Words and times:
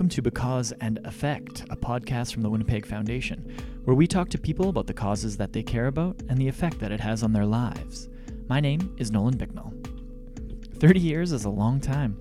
welcome 0.00 0.08
to 0.08 0.22
Because 0.22 0.72
and 0.80 0.98
Effect, 1.04 1.66
a 1.68 1.76
podcast 1.76 2.32
from 2.32 2.40
the 2.40 2.48
Winnipeg 2.48 2.86
Foundation, 2.86 3.54
where 3.84 3.94
we 3.94 4.06
talk 4.06 4.30
to 4.30 4.38
people 4.38 4.70
about 4.70 4.86
the 4.86 4.94
causes 4.94 5.36
that 5.36 5.52
they 5.52 5.62
care 5.62 5.88
about 5.88 6.16
and 6.30 6.38
the 6.38 6.48
effect 6.48 6.78
that 6.78 6.90
it 6.90 7.00
has 7.00 7.22
on 7.22 7.34
their 7.34 7.44
lives. 7.44 8.08
My 8.48 8.60
name 8.60 8.94
is 8.96 9.10
Nolan 9.10 9.36
Bicknell. 9.36 9.74
30 10.78 11.00
years 11.00 11.32
is 11.32 11.44
a 11.44 11.50
long 11.50 11.80
time. 11.80 12.18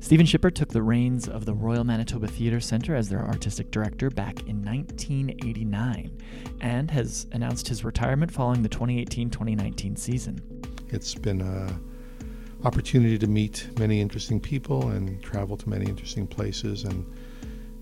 Steven 0.00 0.26
Schipper 0.26 0.52
took 0.52 0.70
the 0.70 0.82
reins 0.82 1.28
of 1.28 1.44
the 1.44 1.54
Royal 1.54 1.84
Manitoba 1.84 2.26
Theatre 2.26 2.58
Centre 2.58 2.96
as 2.96 3.08
their 3.08 3.24
artistic 3.24 3.70
director 3.70 4.10
back 4.10 4.40
in 4.48 4.60
1989 4.64 6.18
and 6.60 6.90
has 6.90 7.28
announced 7.30 7.68
his 7.68 7.84
retirement 7.84 8.32
following 8.32 8.64
the 8.64 8.68
2018 8.68 9.30
2019 9.30 9.94
season. 9.94 10.42
It's 10.90 11.14
been 11.14 11.40
a 11.40 11.78
opportunity 12.64 13.18
to 13.18 13.26
meet 13.26 13.68
many 13.78 14.00
interesting 14.00 14.40
people 14.40 14.90
and 14.90 15.22
travel 15.22 15.56
to 15.56 15.68
many 15.68 15.86
interesting 15.86 16.26
places 16.26 16.84
and 16.84 17.04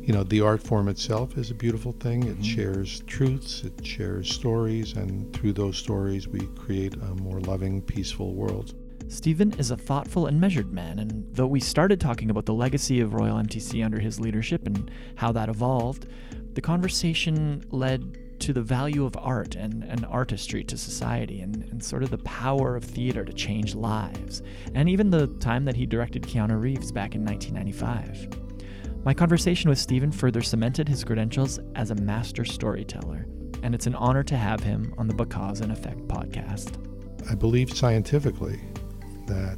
you 0.03 0.13
know 0.13 0.23
the 0.25 0.41
art 0.41 0.63
form 0.63 0.89
itself 0.89 1.37
is 1.37 1.51
a 1.51 1.55
beautiful 1.55 1.93
thing 1.93 2.23
it 2.23 2.35
mm-hmm. 2.35 2.43
shares 2.43 3.03
truths 3.07 3.65
it 3.65 3.87
shares 3.87 4.33
stories 4.33 4.95
and 4.95 5.33
through 5.35 5.53
those 5.53 5.77
stories 5.77 6.29
we 6.29 6.41
create 6.57 6.95
a 6.95 7.15
more 7.17 7.41
loving 7.41 7.81
peaceful 7.83 8.35
world 8.35 8.75
Steven 9.09 9.53
is 9.55 9.73
a 9.73 9.77
thoughtful 9.77 10.27
and 10.27 10.41
measured 10.41 10.73
man, 10.73 11.01
and 11.01 11.27
though 11.35 11.49
we 11.49 11.59
started 11.59 12.01
talking 12.01 12.31
about 12.31 12.47
the 12.47 12.55
legacy 12.55 13.01
of 13.01 13.13
Royal 13.13 13.39
MTC 13.39 13.85
under 13.85 13.99
his 13.99 14.21
leadership 14.21 14.65
and 14.69 14.89
how 15.17 15.33
that 15.33 15.49
evolved, 15.49 16.07
the 16.55 16.61
conversation 16.61 17.65
led 17.71 18.39
to 18.39 18.53
the 18.53 18.63
value 18.63 19.05
of 19.05 19.17
art 19.17 19.57
and, 19.57 19.83
and 19.83 20.07
artistry 20.07 20.63
to 20.63 20.79
society 20.79 21.41
and, 21.41 21.65
and 21.71 21.83
sort 21.83 22.05
of 22.05 22.11
the 22.11 22.19
power 22.19 22.77
of 22.77 22.85
theater 22.85 23.25
to 23.25 23.33
change 23.33 23.75
lives, 23.75 24.43
and 24.75 24.89
even 24.89 25.11
the 25.11 25.27
time 25.41 25.65
that 25.65 25.75
he 25.75 25.87
directed 25.87 26.23
Keanu 26.23 26.61
Reeves 26.61 26.93
back 26.93 27.17
in 27.17 27.25
1995. 27.25 28.40
My 29.03 29.15
conversation 29.15 29.71
with 29.71 29.79
Steven 29.79 30.13
further 30.13 30.43
cemented 30.43 30.87
his 30.87 31.05
credentials 31.05 31.59
as 31.75 31.91
a 31.91 31.95
master 31.95 32.45
storyteller, 32.45 33.27
and 33.63 33.75
it's 33.75 33.87
an 33.87 33.95
honor 33.95 34.23
to 34.25 34.37
have 34.37 34.61
him 34.61 34.93
on 34.99 35.09
the 35.09 35.15
Because 35.15 35.63
and 35.63 35.73
Effect 35.73 36.07
podcast. 36.07 36.77
I 37.31 37.35
believe 37.35 37.75
scientifically 37.75 38.61
that 39.27 39.57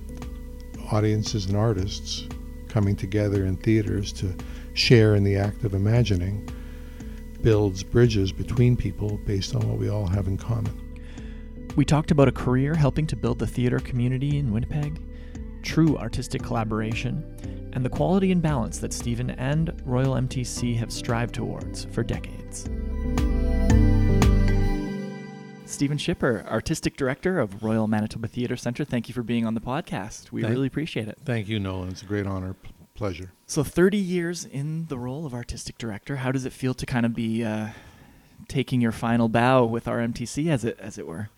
audiences 0.92 1.46
and 1.46 1.56
artists 1.56 2.28
coming 2.68 2.94
together 2.94 3.44
in 3.44 3.56
theaters 3.56 4.12
to 4.12 4.32
share 4.74 5.16
in 5.16 5.24
the 5.24 5.34
act 5.34 5.64
of 5.64 5.74
imagining 5.74 6.48
builds 7.42 7.82
bridges 7.82 8.30
between 8.30 8.76
people 8.76 9.18
based 9.26 9.56
on 9.56 9.68
what 9.68 9.76
we 9.76 9.88
all 9.88 10.06
have 10.06 10.28
in 10.28 10.38
common. 10.38 10.78
We 11.74 11.84
talked 11.84 12.12
about 12.12 12.28
a 12.28 12.32
career 12.32 12.74
helping 12.74 13.08
to 13.08 13.16
build 13.16 13.40
the 13.40 13.46
theater 13.48 13.80
community 13.80 14.38
in 14.38 14.52
Winnipeg, 14.52 15.02
true 15.62 15.98
artistic 15.98 16.44
collaboration, 16.44 17.24
and 17.72 17.84
the 17.84 17.90
quality 17.90 18.32
and 18.32 18.42
balance 18.42 18.78
that 18.78 18.92
Steven 18.92 19.30
and 19.30 19.80
Royal 19.84 20.14
MTC 20.14 20.76
have 20.76 20.92
strived 20.92 21.34
towards 21.34 21.84
for 21.86 22.02
decades. 22.02 22.68
Steven 25.64 25.96
Schipper, 25.96 26.46
Artistic 26.48 26.96
Director 26.96 27.40
of 27.40 27.62
Royal 27.62 27.86
Manitoba 27.86 28.28
Theatre 28.28 28.56
Centre, 28.56 28.84
thank 28.84 29.08
you 29.08 29.14
for 29.14 29.22
being 29.22 29.46
on 29.46 29.54
the 29.54 29.60
podcast. 29.60 30.30
We 30.30 30.42
thank, 30.42 30.52
really 30.52 30.66
appreciate 30.66 31.08
it. 31.08 31.18
Thank 31.24 31.48
you, 31.48 31.58
Nolan. 31.58 31.88
It's 31.88 32.02
a 32.02 32.06
great 32.06 32.26
honor 32.26 32.54
pleasure. 32.94 33.32
So, 33.46 33.64
30 33.64 33.96
years 33.96 34.44
in 34.44 34.86
the 34.86 34.98
role 34.98 35.24
of 35.24 35.32
artistic 35.32 35.78
director, 35.78 36.16
how 36.16 36.30
does 36.30 36.44
it 36.44 36.52
feel 36.52 36.74
to 36.74 36.84
kind 36.84 37.06
of 37.06 37.14
be 37.14 37.42
uh, 37.42 37.68
taking 38.48 38.82
your 38.82 38.92
final 38.92 39.28
bow 39.28 39.64
with 39.64 39.88
our 39.88 39.98
MTC, 39.98 40.50
as 40.50 40.64
it 40.64 40.78
as 40.78 40.98
it 40.98 41.06
were? 41.06 41.30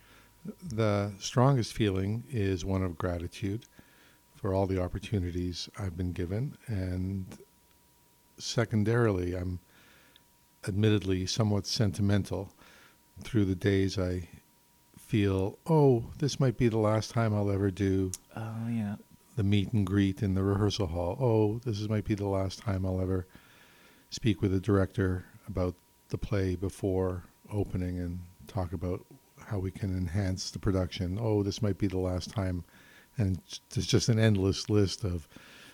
The 0.63 1.13
strongest 1.21 1.73
feeling 1.73 2.25
is 2.29 2.65
one 2.65 2.83
of 2.83 2.99
gratitude 2.99 3.65
for 4.45 4.53
all 4.53 4.67
the 4.67 4.79
opportunities 4.79 5.71
I've 5.79 5.97
been 5.97 6.13
given, 6.13 6.55
and 6.67 7.25
secondarily, 8.37 9.35
I'm 9.35 9.59
admittedly 10.69 11.25
somewhat 11.25 11.67
sentimental. 11.67 12.53
Through 13.23 13.47
the 13.47 13.55
days, 13.55 13.99
I 13.99 14.29
feel, 14.99 15.57
oh, 15.67 16.11
this 16.19 16.39
might 16.39 16.59
be 16.59 16.69
the 16.69 16.77
last 16.77 17.11
time 17.11 17.33
I'll 17.33 17.51
ever 17.51 17.71
do. 17.71 18.13
Oh 18.37 18.69
yeah 18.69 18.97
the 19.35 19.43
meet 19.43 19.73
and 19.73 19.87
greet 19.87 20.23
in 20.23 20.35
the 20.35 20.43
rehearsal 20.43 20.89
hall. 20.89 21.17
Oh, 21.19 21.59
this 21.65 21.81
is, 21.81 21.89
might 21.89 22.05
be 22.05 22.15
the 22.15 22.29
last 22.29 22.59
time 22.59 22.85
I'll 22.85 23.01
ever 23.01 23.27
speak 24.11 24.43
with 24.43 24.53
the 24.53 24.61
director 24.61 25.25
about 25.49 25.75
the 26.11 26.19
play 26.19 26.55
before 26.55 27.25
opening 27.51 27.99
and 27.99 28.21
talk 28.47 28.75
about 28.75 29.07
how 29.47 29.59
we 29.59 29.71
can 29.71 29.97
enhance 29.97 30.51
the 30.51 30.59
production. 30.59 31.19
Oh, 31.19 31.43
this 31.43 31.63
might 31.63 31.79
be 31.79 31.87
the 31.87 31.99
last 31.99 32.29
time. 32.29 32.63
And 33.17 33.41
there's 33.71 33.87
just 33.87 34.09
an 34.09 34.19
endless 34.19 34.69
list 34.69 35.05
of 35.05 35.29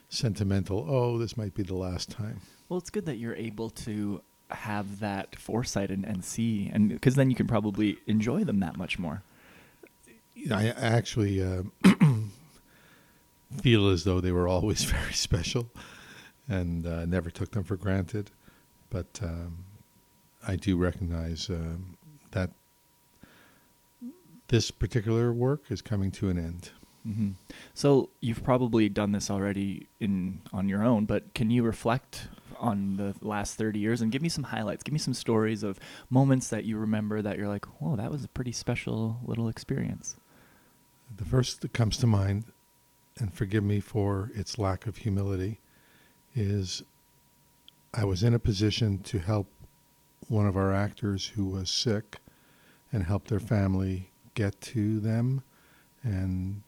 sentimental, 0.08 0.86
oh, 0.88 1.18
this 1.18 1.36
might 1.36 1.54
be 1.54 1.62
the 1.62 1.74
last 1.74 2.10
time. 2.10 2.40
Well, 2.68 2.78
it's 2.78 2.90
good 2.90 3.06
that 3.06 3.16
you're 3.16 3.34
able 3.34 3.70
to 3.70 4.22
have 4.50 5.00
that 5.00 5.36
foresight 5.36 5.90
and, 5.90 6.04
and 6.04 6.24
see, 6.24 6.70
and 6.72 6.88
because 6.88 7.14
then 7.14 7.30
you 7.30 7.36
can 7.36 7.46
probably 7.46 7.98
enjoy 8.06 8.44
them 8.44 8.60
that 8.60 8.76
much 8.76 8.98
more. 8.98 9.22
I 10.50 10.68
actually 10.68 11.42
uh, 11.42 11.62
feel 13.62 13.88
as 13.88 14.04
though 14.04 14.20
they 14.20 14.32
were 14.32 14.48
always 14.48 14.84
very 14.90 15.12
special 15.12 15.70
and 16.48 16.86
uh, 16.86 17.04
never 17.06 17.30
took 17.30 17.52
them 17.52 17.64
for 17.64 17.76
granted. 17.76 18.30
But 18.90 19.20
um, 19.22 19.64
I 20.46 20.56
do 20.56 20.76
recognize 20.76 21.48
um, 21.48 21.96
that 22.32 22.50
this 24.48 24.70
particular 24.70 25.32
work 25.32 25.70
is 25.70 25.80
coming 25.80 26.10
to 26.12 26.28
an 26.28 26.38
end. 26.38 26.70
Mm-hmm. 27.06 27.30
So 27.74 28.10
you've 28.20 28.44
probably 28.44 28.88
done 28.88 29.12
this 29.12 29.30
already 29.30 29.86
in 30.00 30.42
on 30.52 30.68
your 30.68 30.82
own, 30.82 31.06
but 31.06 31.34
can 31.34 31.50
you 31.50 31.62
reflect 31.62 32.28
on 32.58 32.96
the 32.96 33.14
last 33.26 33.54
30 33.54 33.78
years 33.78 34.02
and 34.02 34.12
give 34.12 34.20
me 34.20 34.28
some 34.28 34.44
highlights? 34.44 34.82
Give 34.82 34.92
me 34.92 34.98
some 34.98 35.14
stories 35.14 35.62
of 35.62 35.78
moments 36.10 36.48
that 36.48 36.64
you 36.64 36.76
remember 36.76 37.22
that 37.22 37.38
you're 37.38 37.48
like, 37.48 37.64
"Whoa, 37.80 37.96
that 37.96 38.10
was 38.10 38.24
a 38.24 38.28
pretty 38.28 38.52
special 38.52 39.18
little 39.24 39.48
experience." 39.48 40.16
The 41.16 41.24
first 41.24 41.62
that 41.62 41.72
comes 41.72 41.96
to 41.98 42.06
mind 42.06 42.44
and 43.18 43.32
forgive 43.32 43.64
me 43.64 43.80
for 43.80 44.30
its 44.34 44.58
lack 44.58 44.86
of 44.86 44.98
humility, 44.98 45.60
is 46.34 46.82
I 47.92 48.04
was 48.04 48.22
in 48.22 48.34
a 48.34 48.38
position 48.38 48.98
to 48.98 49.18
help 49.18 49.48
one 50.28 50.46
of 50.46 50.56
our 50.56 50.72
actors 50.72 51.28
who 51.28 51.44
was 51.44 51.70
sick 51.70 52.18
and 52.92 53.04
help 53.04 53.26
their 53.26 53.40
family 53.40 54.10
get 54.34 54.60
to 54.60 55.00
them 55.00 55.42
and 56.02 56.62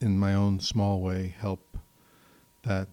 in 0.00 0.18
my 0.18 0.34
own 0.34 0.60
small 0.60 1.00
way 1.00 1.34
help 1.38 1.76
that 2.62 2.88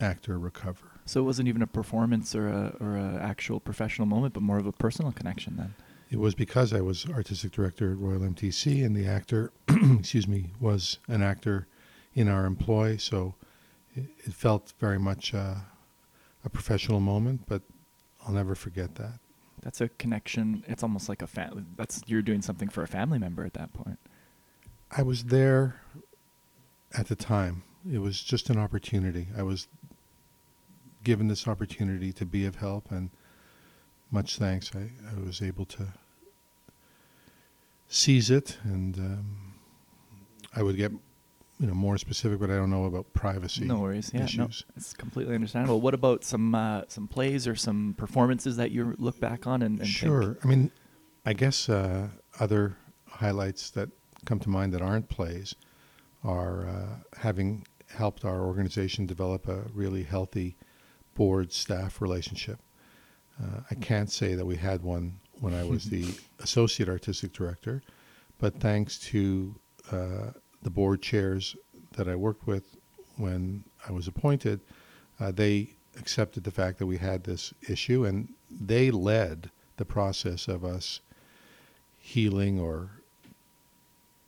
actor 0.00 0.38
recover. 0.38 0.90
So 1.06 1.20
it 1.20 1.24
wasn't 1.24 1.48
even 1.48 1.62
a 1.62 1.66
performance 1.66 2.34
or 2.34 2.48
a 2.48 2.76
or 2.80 2.96
a 2.96 3.18
actual 3.20 3.60
professional 3.60 4.06
moment, 4.06 4.34
but 4.34 4.42
more 4.42 4.58
of 4.58 4.66
a 4.66 4.72
personal 4.72 5.12
connection 5.12 5.56
then. 5.56 5.74
It 6.10 6.18
was 6.18 6.34
because 6.34 6.72
I 6.72 6.80
was 6.80 7.06
artistic 7.06 7.52
director 7.52 7.92
at 7.92 7.98
Royal 7.98 8.20
MTC 8.20 8.84
and 8.84 8.94
the 8.94 9.06
actor, 9.06 9.52
excuse 9.68 10.28
me, 10.28 10.52
was 10.60 10.98
an 11.08 11.22
actor 11.22 11.66
in 12.14 12.28
our 12.28 12.44
employ. 12.44 12.96
So 12.96 13.34
it, 13.94 14.04
it 14.24 14.32
felt 14.32 14.74
very 14.78 14.98
much 14.98 15.34
uh, 15.34 15.56
a 16.44 16.50
professional 16.50 17.00
moment, 17.00 17.42
but 17.48 17.62
I'll 18.24 18.34
never 18.34 18.54
forget 18.54 18.94
that. 18.96 19.18
That's 19.62 19.80
a 19.80 19.88
connection. 19.88 20.62
It's 20.68 20.82
almost 20.82 21.08
like 21.08 21.22
a 21.22 21.26
family. 21.26 21.64
That's 21.76 22.02
you're 22.06 22.22
doing 22.22 22.42
something 22.42 22.68
for 22.68 22.82
a 22.82 22.88
family 22.88 23.18
member 23.18 23.44
at 23.44 23.54
that 23.54 23.72
point. 23.72 23.98
I 24.90 25.02
was 25.02 25.24
there 25.24 25.80
at 26.96 27.08
the 27.08 27.16
time. 27.16 27.62
It 27.90 27.98
was 27.98 28.22
just 28.22 28.50
an 28.50 28.58
opportunity. 28.58 29.28
I 29.36 29.42
was 29.42 29.68
given 31.02 31.28
this 31.28 31.46
opportunity 31.46 32.12
to 32.14 32.24
be 32.24 32.46
of 32.46 32.56
help, 32.56 32.90
and 32.90 33.10
much 34.10 34.38
thanks, 34.38 34.70
I, 34.74 34.90
I 35.14 35.20
was 35.20 35.42
able 35.42 35.66
to 35.66 35.88
seize 37.88 38.30
it, 38.30 38.56
and 38.64 38.96
um, 38.96 39.54
I 40.56 40.62
would 40.62 40.76
get 40.76 40.92
you 41.60 41.66
know 41.66 41.74
more 41.74 41.98
specific, 41.98 42.40
but 42.40 42.50
I 42.50 42.56
don't 42.56 42.70
know 42.70 42.86
about 42.86 43.12
privacy. 43.12 43.64
No 43.64 43.80
worries. 43.80 44.10
Yeah, 44.14 44.24
issues. 44.24 44.38
no, 44.38 44.48
it's 44.76 44.94
completely 44.94 45.34
understandable. 45.34 45.80
What 45.80 45.94
about 45.94 46.24
some 46.24 46.54
uh, 46.54 46.82
some 46.88 47.06
plays 47.06 47.46
or 47.46 47.54
some 47.54 47.94
performances 47.98 48.56
that 48.56 48.70
you 48.70 48.94
look 48.98 49.20
back 49.20 49.46
on 49.46 49.62
and, 49.62 49.78
and 49.78 49.88
sure. 49.88 50.22
Think? 50.22 50.44
I 50.44 50.48
mean, 50.48 50.70
I 51.26 51.32
guess 51.34 51.68
uh, 51.68 52.08
other 52.40 52.76
highlights 53.08 53.70
that 53.70 53.90
come 54.24 54.38
to 54.40 54.48
mind 54.48 54.72
that 54.72 54.80
aren't 54.80 55.08
plays 55.08 55.54
are 56.24 56.66
uh, 56.66 57.18
having 57.18 57.66
helped 57.88 58.24
our 58.24 58.42
organization 58.42 59.06
develop 59.06 59.48
a 59.48 59.62
really 59.72 60.02
healthy 60.02 60.56
board 61.14 61.52
staff 61.52 62.00
relationship. 62.00 62.58
Uh, 63.42 63.60
I 63.70 63.74
can't 63.74 64.10
say 64.10 64.34
that 64.34 64.44
we 64.44 64.56
had 64.56 64.82
one 64.82 65.18
when 65.40 65.54
I 65.54 65.64
was 65.64 65.84
the 65.84 66.06
associate 66.40 66.88
artistic 66.88 67.32
director, 67.32 67.82
but 68.38 68.58
thanks 68.60 68.98
to 69.10 69.54
uh, 69.90 70.30
the 70.62 70.70
board 70.70 71.02
chairs 71.02 71.56
that 71.92 72.08
I 72.08 72.16
worked 72.16 72.46
with 72.46 72.76
when 73.16 73.64
I 73.88 73.92
was 73.92 74.08
appointed, 74.08 74.60
uh, 75.20 75.30
they 75.30 75.70
accepted 75.98 76.44
the 76.44 76.50
fact 76.50 76.78
that 76.78 76.86
we 76.86 76.98
had 76.98 77.24
this 77.24 77.54
issue 77.68 78.04
and 78.04 78.32
they 78.50 78.90
led 78.90 79.50
the 79.76 79.84
process 79.84 80.48
of 80.48 80.64
us 80.64 81.00
healing 81.98 82.58
or 82.58 82.90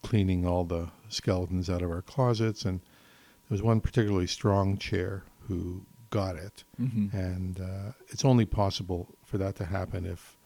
cleaning 0.06 0.46
all 0.46 0.62
the 0.64 0.88
skeletons 1.08 1.68
out 1.68 1.82
of 1.82 1.90
our 1.90 2.00
closets. 2.00 2.64
And 2.64 2.78
there 2.78 3.54
was 3.56 3.62
one 3.62 3.80
particularly 3.80 4.28
strong 4.28 4.78
chair 4.78 5.24
who 5.48 5.84
got 6.10 6.36
it. 6.36 6.62
Mhm. 6.80 7.12
And 7.12 7.60
uh, 7.60 7.92
it's 8.06 8.24
only 8.24 8.44
possible 8.44 9.08
for 9.24 9.36
that 9.38 9.56
to 9.56 9.64
happen 9.64 10.06
if 10.06 10.38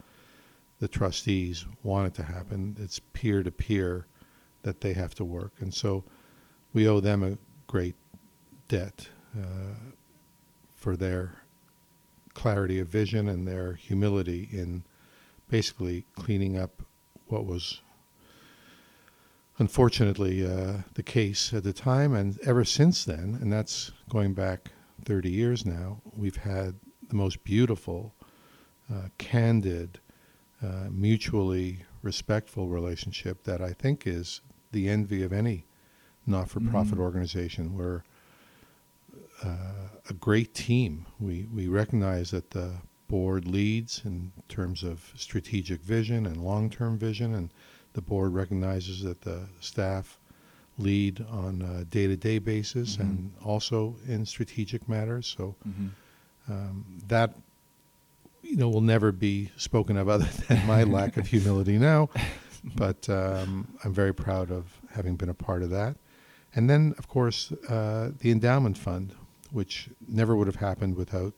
the 0.79 0.89
trustees 0.89 1.67
want 1.83 2.07
it 2.07 2.15
to 2.15 2.23
happen. 2.23 2.75
It's 2.81 3.01
peer 3.13 3.43
to 3.43 3.51
peer 3.51 4.07
that 4.63 4.81
they 4.81 4.95
have 4.95 5.15
to 5.17 5.27
work. 5.27 5.53
And 5.61 5.75
so 5.75 6.05
we 6.73 6.89
owe 6.89 7.01
them 7.01 7.23
a 7.23 7.37
great 7.67 7.97
debt 8.69 9.09
uh, 9.39 9.75
for 10.75 10.97
their 10.97 11.35
clarity 12.33 12.79
of 12.79 12.89
vision 12.89 13.29
and 13.29 13.47
their 13.47 13.75
humility 13.75 14.49
in 14.53 14.85
basically 15.51 16.07
cleaning 16.15 16.57
up 16.57 16.83
what 17.27 17.45
was 17.45 17.83
unfortunately 19.61 20.45
uh, 20.45 20.79
the 20.95 21.03
case 21.03 21.53
at 21.53 21.63
the 21.63 21.73
time. 21.73 22.15
And 22.15 22.39
ever 22.45 22.65
since 22.65 23.05
then, 23.05 23.39
and 23.41 23.53
that's 23.53 23.93
going 24.09 24.33
back 24.33 24.71
30 25.05 25.31
years 25.31 25.65
now, 25.67 26.01
we've 26.17 26.37
had 26.37 26.75
the 27.09 27.15
most 27.15 27.45
beautiful, 27.45 28.15
uh, 28.93 29.09
candid, 29.19 30.01
uh, 30.63 30.89
mutually 30.91 31.85
respectful 32.03 32.69
relationship 32.69 33.45
that 33.45 33.61
I 33.61 33.73
think 33.75 34.07
is 34.07 34.41
the 34.73 34.89
envy 34.89 35.23
of 35.23 35.33
any 35.33 35.67
not-for-profit 36.27 36.95
Mhm. 36.99 37.03
organization. 37.03 37.75
We're 37.75 38.03
uh, 39.43 39.89
a 40.09 40.13
great 40.15 40.53
team. 40.55 41.07
We 41.19 41.47
we 41.53 41.67
recognize 41.67 42.31
that 42.31 42.51
the 42.51 42.75
board 43.09 43.47
leads 43.47 44.03
in 44.05 44.33
terms 44.49 44.83
of 44.83 45.13
strategic 45.17 45.81
vision 45.83 46.27
and 46.27 46.37
long-term 46.45 46.99
vision, 46.99 47.35
and 47.35 47.51
the 47.93 48.01
board 48.03 48.33
recognizes 48.35 49.03
that 49.03 49.21
the 49.23 49.49
staff 49.61 50.19
lead 50.79 51.25
on 51.31 51.61
a 51.63 51.85
day-to-day 51.85 52.39
basis 52.39 52.97
Mhm. 52.97 53.01
and 53.01 53.33
also 53.45 53.97
in 54.07 54.25
strategic 54.25 54.89
matters. 54.89 55.27
So 55.37 55.55
Mhm. 55.69 55.91
um, 56.49 56.85
that 57.09 57.35
you 58.43 58.57
know 58.57 58.69
will 58.69 58.81
never 58.81 59.13
be 59.13 59.51
spoken 59.57 59.97
of 59.97 60.09
other 60.09 60.25
than 60.49 60.67
my 60.67 60.83
lack 60.85 61.17
of 61.17 61.27
humility 61.27 61.79
now. 61.79 62.09
But 62.77 63.09
um, 63.09 63.69
I'm 63.85 63.95
very 63.95 64.13
proud 64.13 64.51
of 64.51 64.65
having 64.91 65.17
been 65.17 65.31
a 65.31 65.35
part 65.35 65.63
of 65.63 65.71
that. 65.71 65.97
And 66.55 66.69
then, 66.69 66.95
of 66.99 67.09
course, 67.09 67.53
uh, 67.71 68.11
the 68.19 68.31
endowment 68.31 68.77
fund, 68.77 69.15
which 69.51 69.89
never 70.07 70.37
would 70.37 70.47
have 70.47 70.57
happened 70.57 70.95
without 70.97 71.33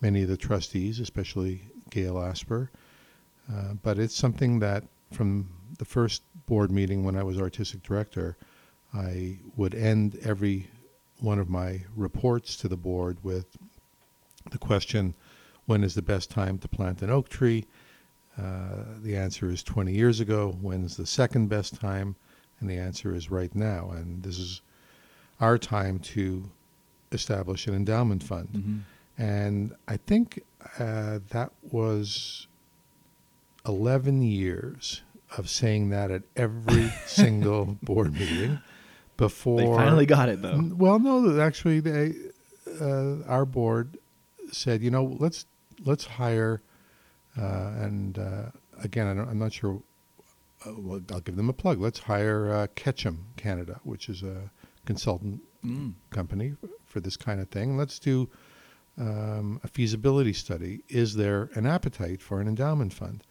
many 0.00 0.22
of 0.22 0.28
the 0.30 0.38
trustees, 0.38 1.00
especially 1.00 1.68
Gail 1.90 2.18
Asper. 2.18 2.70
Uh, 3.52 3.74
but 3.82 3.98
it's 3.98 4.14
something 4.14 4.60
that 4.60 4.84
from 5.12 5.48
the 5.78 5.84
first 5.84 6.22
board 6.46 6.70
meeting 6.70 7.04
when 7.04 7.16
I 7.16 7.22
was 7.22 7.38
artistic 7.38 7.82
director, 7.82 8.36
I 8.92 9.38
would 9.56 9.74
end 9.74 10.18
every 10.22 10.68
one 11.20 11.38
of 11.38 11.48
my 11.48 11.82
reports 11.96 12.56
to 12.58 12.68
the 12.68 12.76
board 12.76 13.18
with 13.22 13.46
the 14.50 14.58
question, 14.58 15.14
when 15.66 15.82
is 15.82 15.94
the 15.94 16.02
best 16.02 16.30
time 16.30 16.58
to 16.58 16.68
plant 16.68 17.02
an 17.02 17.10
oak 17.10 17.28
tree? 17.28 17.64
Uh, 18.36 18.84
the 19.02 19.16
answer 19.16 19.48
is 19.48 19.62
20 19.62 19.92
years 19.92 20.20
ago. 20.20 20.56
When's 20.60 20.96
the 20.96 21.06
second 21.06 21.48
best 21.48 21.80
time? 21.80 22.16
And 22.60 22.68
the 22.68 22.76
answer 22.76 23.14
is 23.14 23.30
right 23.30 23.54
now. 23.54 23.90
And 23.90 24.22
this 24.22 24.38
is 24.38 24.60
our 25.40 25.56
time 25.58 25.98
to 26.00 26.50
establish 27.12 27.66
an 27.66 27.74
endowment 27.74 28.22
fund. 28.22 28.48
Mhm. 28.52 28.80
And 29.16 29.74
I 29.86 29.96
think 29.96 30.42
uh, 30.78 31.20
that 31.30 31.52
was 31.62 32.48
11 33.66 34.22
years 34.22 35.02
of 35.38 35.48
saying 35.48 35.90
that 35.90 36.10
at 36.10 36.22
every 36.36 36.92
single 37.06 37.76
board 37.82 38.12
meeting 38.14 38.60
before. 39.16 39.58
They 39.58 39.66
finally 39.66 40.06
got 40.06 40.28
it 40.28 40.42
though. 40.42 40.70
Well, 40.74 40.98
no, 40.98 41.40
actually, 41.40 41.80
they, 41.80 42.14
uh, 42.80 43.22
our 43.26 43.44
board 43.44 43.98
said, 44.52 44.82
you 44.82 44.90
know, 44.90 45.16
let's 45.18 45.46
let's 45.84 46.04
hire, 46.04 46.62
uh, 47.38 47.72
and 47.80 48.18
uh, 48.18 48.42
again, 48.82 49.06
I 49.06 49.14
don't, 49.14 49.28
I'm 49.28 49.38
not 49.38 49.52
sure. 49.52 49.82
Uh, 50.66 50.72
well, 50.78 51.00
I'll 51.12 51.20
give 51.20 51.36
them 51.36 51.48
a 51.48 51.52
plug. 51.52 51.80
Let's 51.80 51.98
hire 52.00 52.50
uh, 52.52 52.66
Ketchum 52.74 53.26
Canada, 53.36 53.80
which 53.84 54.08
is 54.08 54.22
a 54.22 54.50
consultant 54.84 55.40
Mm. 55.64 55.94
company 56.10 56.56
for 56.84 57.00
this 57.00 57.16
kind 57.16 57.40
of 57.40 57.48
thing. 57.48 57.78
Let's 57.78 57.98
do 57.98 58.28
um, 58.98 59.60
a 59.64 59.68
feasibility 59.68 60.34
study. 60.34 60.80
Is 60.90 61.14
there 61.14 61.48
an 61.54 61.64
appetite 61.64 62.20
for 62.20 62.38
an 62.38 62.46
endowment 62.48 62.92
fund? 62.92 63.24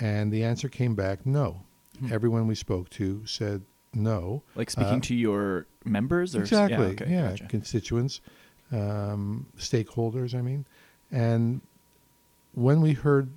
And 0.00 0.32
the 0.32 0.44
answer 0.44 0.68
came 0.68 0.94
back 0.94 1.24
no. 1.24 1.62
Hmm. 2.00 2.12
Everyone 2.12 2.46
we 2.46 2.54
spoke 2.54 2.90
to 2.90 3.24
said 3.26 3.62
no. 3.92 4.42
Like 4.54 4.70
speaking 4.70 4.98
Uh, 4.98 5.02
to 5.02 5.14
your 5.14 5.66
members 5.84 6.34
or 6.34 6.40
Exactly. 6.40 6.86
Yeah, 6.86 6.92
okay, 6.92 7.10
yeah, 7.10 7.30
gotcha. 7.30 7.46
constituents, 7.46 8.20
um, 8.72 9.46
stakeholders. 9.56 10.34
I 10.34 10.42
mean, 10.42 10.64
and 11.12 11.60
when 12.54 12.80
we 12.80 12.92
heard 12.92 13.30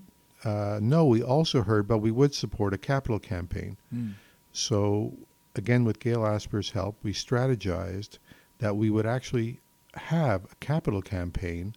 uh, 0.43 0.79
no, 0.81 1.05
we 1.05 1.21
also 1.21 1.63
heard, 1.63 1.87
but 1.87 1.97
we 1.97 2.11
would 2.11 2.33
support 2.33 2.73
a 2.73 2.77
capital 2.77 3.19
campaign. 3.19 3.75
Mm. 3.93 4.13
So 4.53 5.13
again, 5.55 5.83
with 5.83 5.99
Gail 5.99 6.25
Asper's 6.25 6.71
help, 6.71 6.95
we 7.03 7.11
strategized 7.11 8.19
that 8.59 8.75
we 8.77 8.89
would 8.89 9.05
actually 9.05 9.59
have 9.95 10.45
a 10.45 10.55
capital 10.59 11.01
campaign 11.01 11.75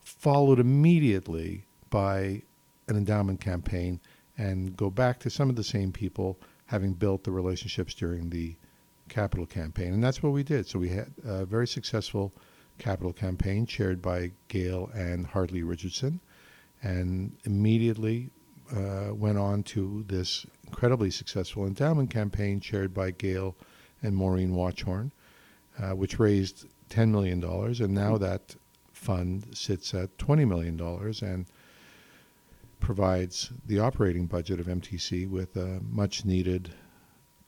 followed 0.00 0.58
immediately 0.58 1.64
by 1.90 2.42
an 2.88 2.96
endowment 2.96 3.40
campaign 3.40 4.00
and 4.36 4.76
go 4.76 4.90
back 4.90 5.18
to 5.20 5.30
some 5.30 5.50
of 5.50 5.56
the 5.56 5.64
same 5.64 5.92
people 5.92 6.38
having 6.66 6.92
built 6.92 7.24
the 7.24 7.30
relationships 7.30 7.94
during 7.94 8.30
the 8.30 8.54
capital 9.08 9.46
campaign. 9.46 9.92
And 9.92 10.02
that's 10.02 10.22
what 10.22 10.32
we 10.32 10.42
did. 10.42 10.66
So 10.66 10.78
we 10.78 10.90
had 10.90 11.10
a 11.24 11.44
very 11.44 11.66
successful 11.66 12.32
capital 12.78 13.12
campaign 13.12 13.66
chaired 13.66 14.00
by 14.00 14.30
Gail 14.48 14.90
and 14.94 15.26
Hartley 15.26 15.62
Richardson 15.62 16.20
and 16.82 17.32
immediately 17.44 18.30
uh, 18.74 19.12
went 19.12 19.38
on 19.38 19.62
to 19.64 20.04
this 20.08 20.46
incredibly 20.64 21.10
successful 21.10 21.66
endowment 21.66 22.10
campaign 22.10 22.60
chaired 22.60 22.94
by 22.94 23.10
Gail 23.10 23.56
and 24.02 24.14
Maureen 24.14 24.54
Watchhorn, 24.54 25.10
uh, 25.82 25.90
which 25.90 26.18
raised 26.18 26.66
$10 26.90 27.08
million. 27.10 27.42
And 27.42 27.94
now 27.94 28.18
that 28.18 28.54
fund 28.92 29.46
sits 29.54 29.94
at 29.94 30.16
$20 30.18 30.46
million 30.46 30.78
and 31.22 31.46
provides 32.80 33.50
the 33.66 33.78
operating 33.78 34.26
budget 34.26 34.60
of 34.60 34.66
MTC 34.66 35.28
with 35.28 35.56
a 35.56 35.80
much 35.90 36.24
needed 36.24 36.70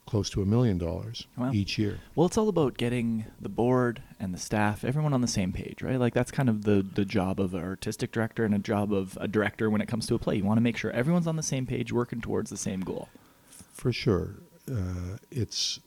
close 0.07 0.29
to 0.31 0.43
a 0.43 0.47
million 0.47 0.77
dollars 0.77 1.27
Wow. 1.37 1.53
each 1.53 1.79
year. 1.79 2.01
Well, 2.17 2.27
it's 2.27 2.37
all 2.37 2.49
about 2.49 2.77
getting 2.77 3.27
the 3.41 3.49
board 3.49 4.03
and 4.19 4.35
the 4.35 4.39
staff, 4.39 4.83
everyone 4.85 5.13
on 5.15 5.21
the 5.21 5.29
same 5.29 5.53
page, 5.53 5.83
right? 5.83 6.01
Like 6.01 6.15
that's 6.15 6.33
kind 6.33 6.49
of 6.49 6.65
the 6.65 6.85
the 6.95 7.05
job 7.05 7.39
of 7.41 7.55
an 7.55 7.63
artistic 7.63 8.11
director 8.11 8.45
and 8.45 8.53
a 8.55 8.59
job 8.59 8.93
of 8.93 9.17
a 9.21 9.29
director 9.29 9.71
when 9.71 9.81
it 9.81 9.87
comes 9.87 10.07
to 10.09 10.15
a 10.17 10.19
play. 10.19 10.37
You 10.37 10.45
want 10.45 10.57
to 10.59 10.63
make 10.63 10.77
sure 10.77 10.91
everyone's 10.91 11.29
on 11.29 11.37
the 11.37 11.43
same 11.45 11.65
page, 11.65 11.93
working 11.93 12.21
towards 12.21 12.51
the 12.51 12.57
same 12.57 12.81
goal. 12.81 13.09
For 13.73 13.93
sure. 13.93 14.35
Uh, 14.71 15.17
it's 15.31 15.79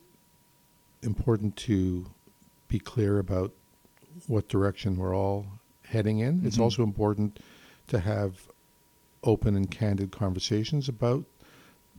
important 1.02 1.56
to 1.56 2.06
be 2.68 2.78
clear 2.78 3.18
about 3.18 3.52
what 4.26 4.48
direction 4.48 4.96
we're 4.96 5.14
all 5.14 5.46
heading 5.84 6.20
in. 6.20 6.46
It's 6.46 6.56
Mhm. 6.56 6.62
also 6.62 6.82
important 6.82 7.40
to 7.88 8.00
have 8.00 8.48
open 9.24 9.56
and 9.56 9.70
candid 9.70 10.12
conversations 10.12 10.88
about 10.88 11.24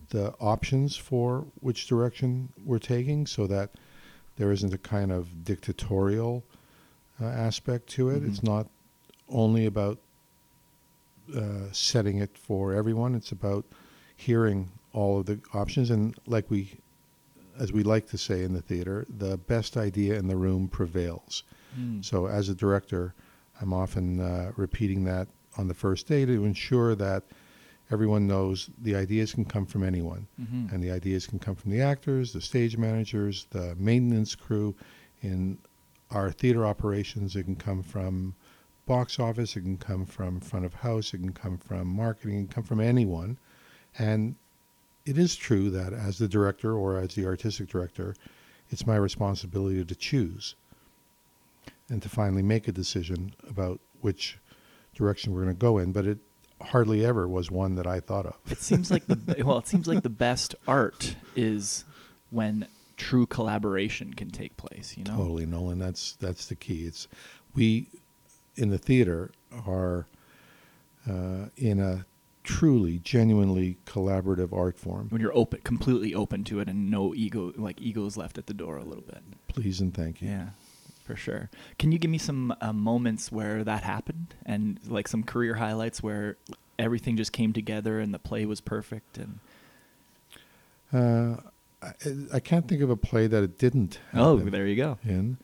the 0.10 0.34
options 0.40 0.96
for 0.96 1.46
which 1.62 1.88
direction 1.88 2.50
we're 2.64 2.80
taking 2.80 3.26
so 3.26 3.48
that 3.48 3.72
there 4.38 4.52
isn't 4.52 4.74
a 4.74 4.78
kind 4.78 5.12
of 5.12 5.44
dictatorial 5.44 6.44
uh, 7.22 7.26
aspect 7.26 7.88
to 7.88 8.10
it. 8.10 8.22
Mhm. 8.22 8.30
It's 8.30 8.44
not 8.44 8.68
only 9.30 9.66
about 9.66 9.98
uh, 11.36 11.72
setting 11.72 12.20
it 12.20 12.38
for 12.38 12.74
everyone, 12.74 13.16
it's 13.16 13.32
about 13.32 13.66
hearing 14.16 14.72
all 14.94 15.20
of 15.20 15.26
the 15.26 15.40
options. 15.54 15.90
And 15.90 16.16
like 16.28 16.50
we, 16.52 16.78
as 17.58 17.74
we 17.74 17.84
like 17.84 18.08
to 18.10 18.18
say 18.18 18.44
in 18.44 18.54
the 18.54 18.62
theater, 18.62 19.06
the 19.18 19.38
best 19.38 19.76
idea 19.76 20.16
in 20.20 20.28
the 20.28 20.36
room 20.36 20.68
prevails. 20.68 21.44
Mm. 21.80 22.06
So 22.06 22.28
as 22.28 22.50
a 22.50 22.56
director, 22.56 23.14
I'm 23.62 23.74
often 23.74 24.20
uh, 24.20 24.52
repeating 24.56 25.04
that 25.06 25.28
on 25.58 25.68
the 25.68 25.74
first 25.74 26.08
day 26.08 26.26
to 26.26 26.46
ensure 26.46 26.96
that 26.96 27.24
everyone 27.92 28.26
knows 28.28 28.70
the 28.82 28.96
ideas 28.96 29.34
can 29.34 29.46
come 29.46 29.66
from 29.66 29.84
anyone. 29.84 30.28
Mhm. 30.42 30.72
And 30.72 30.84
the 30.84 30.92
ideas 30.92 31.28
can 31.28 31.40
come 31.40 31.56
from 31.56 31.72
the 31.72 31.82
actors, 31.82 32.34
the 32.34 32.42
stage 32.42 32.78
managers, 32.78 33.48
the 33.52 33.76
maintenance 33.76 34.36
crew. 34.36 34.76
In 35.22 35.58
our 36.12 36.32
theater 36.32 36.66
operations, 36.66 37.36
it 37.36 37.44
can 37.44 37.56
come 37.56 37.84
from 37.84 38.36
box 38.86 39.20
office, 39.20 39.56
it 39.56 39.62
can 39.62 39.78
come 39.78 40.06
from 40.06 40.40
front 40.40 40.66
of 40.66 40.76
house, 40.76 41.14
it 41.14 41.20
can 41.20 41.34
come 41.34 41.58
from 41.58 41.88
marketing, 41.88 42.36
it 42.36 42.40
can 42.46 42.48
come 42.48 42.64
from 42.64 42.80
anyone. 42.80 43.38
And 43.98 44.36
it 45.06 45.18
is 45.18 45.36
true 45.36 45.70
that 45.70 45.94
as 45.94 46.18
the 46.18 46.28
director 46.28 46.76
or 46.76 46.98
as 46.98 47.16
the 47.16 47.26
artistic 47.26 47.70
director, 47.70 48.16
it's 48.70 48.88
my 48.88 48.96
responsibility 48.96 49.84
to 49.86 49.96
choose 49.96 50.56
and 51.90 52.02
to 52.02 52.10
finally 52.10 52.42
make 52.42 52.68
a 52.68 52.72
decision 52.72 53.36
about 53.48 53.80
which 54.02 54.40
direction 54.96 55.34
we're 55.34 55.44
going 55.44 55.56
to 55.56 55.60
go 55.60 55.78
in. 55.78 55.92
But 55.92 56.08
it 56.08 56.18
hardly 56.62 57.06
ever 57.06 57.28
was 57.28 57.52
one 57.52 57.76
that 57.76 57.86
I 57.86 58.00
thought 58.00 58.26
of. 58.26 58.36
It 58.50 58.60
seems 58.60 58.90
like 58.90 59.06
the 59.08 59.44
well, 59.46 59.60
it 59.60 59.68
seems 59.68 59.88
like 59.88 60.04
the 60.04 60.10
best 60.10 60.56
art 60.68 61.16
is 61.36 61.86
when 62.32 62.68
true 62.98 63.26
collaboration 63.26 64.14
can 64.14 64.30
take 64.32 64.58
place. 64.58 64.96
You 64.98 65.04
know. 65.04 65.16
Totally, 65.16 65.46
Nolan. 65.46 65.80
That's 65.80 66.14
that's 66.14 66.48
the 66.48 66.56
key. 66.56 66.86
It's 66.86 67.08
we 67.54 67.88
in 68.56 68.70
the 68.70 68.78
theater 68.78 69.32
are 69.66 70.08
uh, 71.10 71.48
in 71.58 71.80
a 71.80 72.06
truly, 72.44 73.00
genuinely 73.00 73.78
collaborative 73.86 74.54
art 74.54 74.78
form. 74.78 75.08
When 75.10 75.22
you're 75.22 75.36
open, 75.36 75.62
completely 75.64 76.14
open 76.14 76.44
to 76.46 76.60
it, 76.60 76.70
and 76.70 76.90
no 76.90 77.14
ego, 77.14 77.52
like 77.58 77.82
egos 77.82 78.16
left 78.18 78.38
at 78.38 78.48
the 78.48 78.54
door 78.54 78.78
a 78.78 78.84
little 78.84 79.04
bit. 79.04 79.22
Please 79.48 79.82
and 79.82 79.94
thank 79.94 80.22
you. 80.22 80.30
Yeah, 80.30 80.50
for 81.06 81.16
sure. 81.16 81.50
Can 81.80 81.92
you 81.92 81.98
give 82.00 82.12
me 82.12 82.18
some 82.18 82.54
uh, 82.60 82.74
moments 82.74 83.32
where 83.32 83.64
that 83.64 83.84
happened, 83.84 84.34
and 84.46 84.80
like 84.88 85.08
some 85.08 85.24
career 85.24 85.56
highlights 85.56 86.02
where 86.04 86.36
everything 86.78 87.16
just 87.16 87.32
came 87.32 87.54
together 87.54 88.00
and 88.00 88.14
the 88.14 88.20
play 88.20 88.46
was 88.46 88.60
perfect? 88.60 89.18
And 89.18 89.40
Uh, 90.94 91.38
I, 91.82 91.94
I 92.36 92.40
can't 92.40 92.68
think 92.68 92.82
of 92.82 92.90
a 92.90 92.96
play 92.98 93.28
that 93.28 93.44
it 93.44 93.58
didn't. 93.58 94.00
oh, 94.14 94.38
there 94.38 94.66
you 94.68 94.76
go. 94.76 94.98
in. 95.06 95.38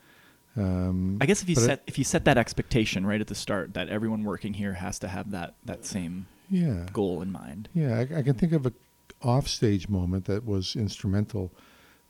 Um, 0.57 1.17
I 1.21 1.25
guess 1.27 1.41
if 1.41 1.47
you 1.49 1.55
it- 1.55 1.59
set 1.65 1.81
if 1.87 1.97
you 1.97 2.03
set 2.03 2.25
that 2.25 2.37
expectation 2.37 3.05
right 3.05 3.21
at 3.21 3.27
the 3.27 3.35
start 3.35 3.73
that 3.75 3.87
everyone 3.87 4.23
working 4.25 4.53
here 4.55 4.73
has 4.73 4.99
to 4.99 5.07
have 5.07 5.31
that 5.31 5.53
that 5.65 5.85
same 5.85 6.25
yeah, 6.49 6.87
goal 6.91 7.21
in 7.21 7.31
mind. 7.31 7.69
Yeah, 7.73 7.97
I, 7.97 8.01
I 8.19 8.21
can 8.21 8.33
think 8.33 8.51
of 8.51 8.65
a 8.65 8.73
offstage 9.21 9.87
moment 9.87 10.25
that 10.25 10.45
was 10.45 10.75
instrumental. 10.75 11.51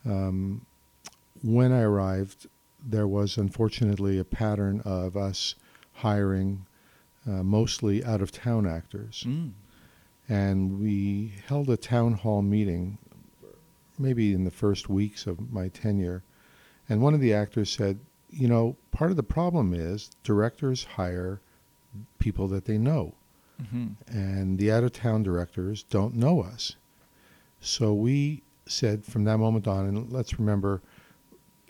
Um, 0.05 0.65
when 1.43 1.71
I 1.71 1.81
arrived, 1.81 2.47
there 2.83 3.07
was 3.07 3.37
unfortunately 3.37 4.17
a 4.17 4.23
pattern 4.23 4.81
of 4.85 5.15
us 5.15 5.55
hiring 5.93 6.65
uh, 7.27 7.43
mostly 7.43 8.03
out 8.03 8.21
of 8.21 8.31
town 8.31 8.65
actors, 8.65 9.23
Mm. 9.27 9.51
and 10.27 10.79
we 10.79 11.33
held 11.45 11.69
a 11.69 11.77
town 11.77 12.13
hall 12.13 12.41
meeting, 12.41 12.97
maybe 13.99 14.33
in 14.33 14.43
the 14.43 14.51
first 14.51 14.89
weeks 14.89 15.27
of 15.27 15.51
my 15.51 15.67
tenure, 15.67 16.23
and 16.89 17.01
one 17.01 17.13
of 17.13 17.21
the 17.21 17.33
actors 17.33 17.69
said, 17.69 17.99
"You 18.31 18.47
know, 18.47 18.75
part 18.91 19.11
of 19.11 19.17
the 19.17 19.23
problem 19.23 19.73
is 19.73 20.09
directors 20.23 20.83
hire 20.83 21.39
people 22.19 22.47
that 22.49 22.65
they 22.65 22.77
know." 22.77 23.13
hmm 23.69 23.89
and 24.07 24.57
the 24.57 24.71
out 24.71 24.83
of 24.83 24.91
town 24.91 25.21
directors 25.21 25.83
don't 25.83 26.15
know 26.15 26.41
us. 26.41 26.75
So 27.59 27.93
we 27.93 28.41
said 28.65 29.05
from 29.05 29.25
that 29.25 29.37
moment 29.37 29.67
on, 29.67 29.85
and 29.85 30.11
let's 30.11 30.39
remember 30.39 30.81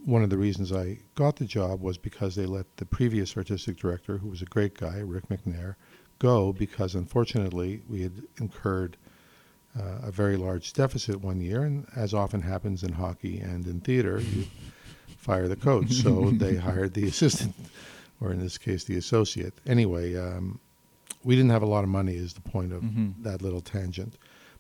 one 0.06 0.24
of 0.24 0.30
the 0.30 0.38
reasons 0.38 0.72
I 0.72 0.98
got 1.16 1.36
the 1.36 1.46
job 1.46 1.82
was 1.82 1.98
because 1.98 2.36
they 2.36 2.46
let 2.46 2.78
the 2.78 2.86
previous 2.86 3.38
artistic 3.38 3.78
director, 3.78 4.18
who 4.18 4.30
was 4.30 4.42
a 4.42 4.46
great 4.46 4.76
guy, 4.78 5.00
Rick 5.00 5.30
McNair, 5.30 5.76
go 6.20 6.52
because 6.54 6.96
unfortunately 6.96 7.82
we 7.90 8.02
had 8.02 8.24
incurred 8.40 8.98
uh, 9.80 10.00
a 10.04 10.12
very 10.12 10.36
large 10.38 10.74
deficit 10.74 11.22
one 11.22 11.40
year, 11.40 11.64
and 11.64 11.86
as 11.96 12.14
often 12.14 12.42
happens 12.42 12.84
in 12.84 12.94
hockey 12.94 13.40
and 13.40 13.66
in 13.68 13.80
theater, 13.80 14.20
you 14.20 14.46
fire 15.18 15.48
the 15.48 15.56
coach. 15.56 15.92
So 15.94 16.32
they 16.32 16.56
hired 16.56 16.94
the 16.94 17.08
assistant, 17.08 17.56
or 18.20 18.32
in 18.32 18.40
this 18.40 18.58
case, 18.58 18.84
the 18.84 18.98
associate. 18.98 19.54
Anyway, 19.66 20.16
um, 20.16 20.60
we 21.24 21.36
didn't 21.36 21.52
have 21.52 21.62
a 21.64 21.68
lot 21.68 21.84
of 21.84 21.90
money, 21.90 22.16
is 22.16 22.34
the 22.34 22.42
point 22.42 22.74
of 22.74 22.82
Mhm. 22.84 23.22
that 23.24 23.42
little 23.42 23.62
tangent. 23.62 24.16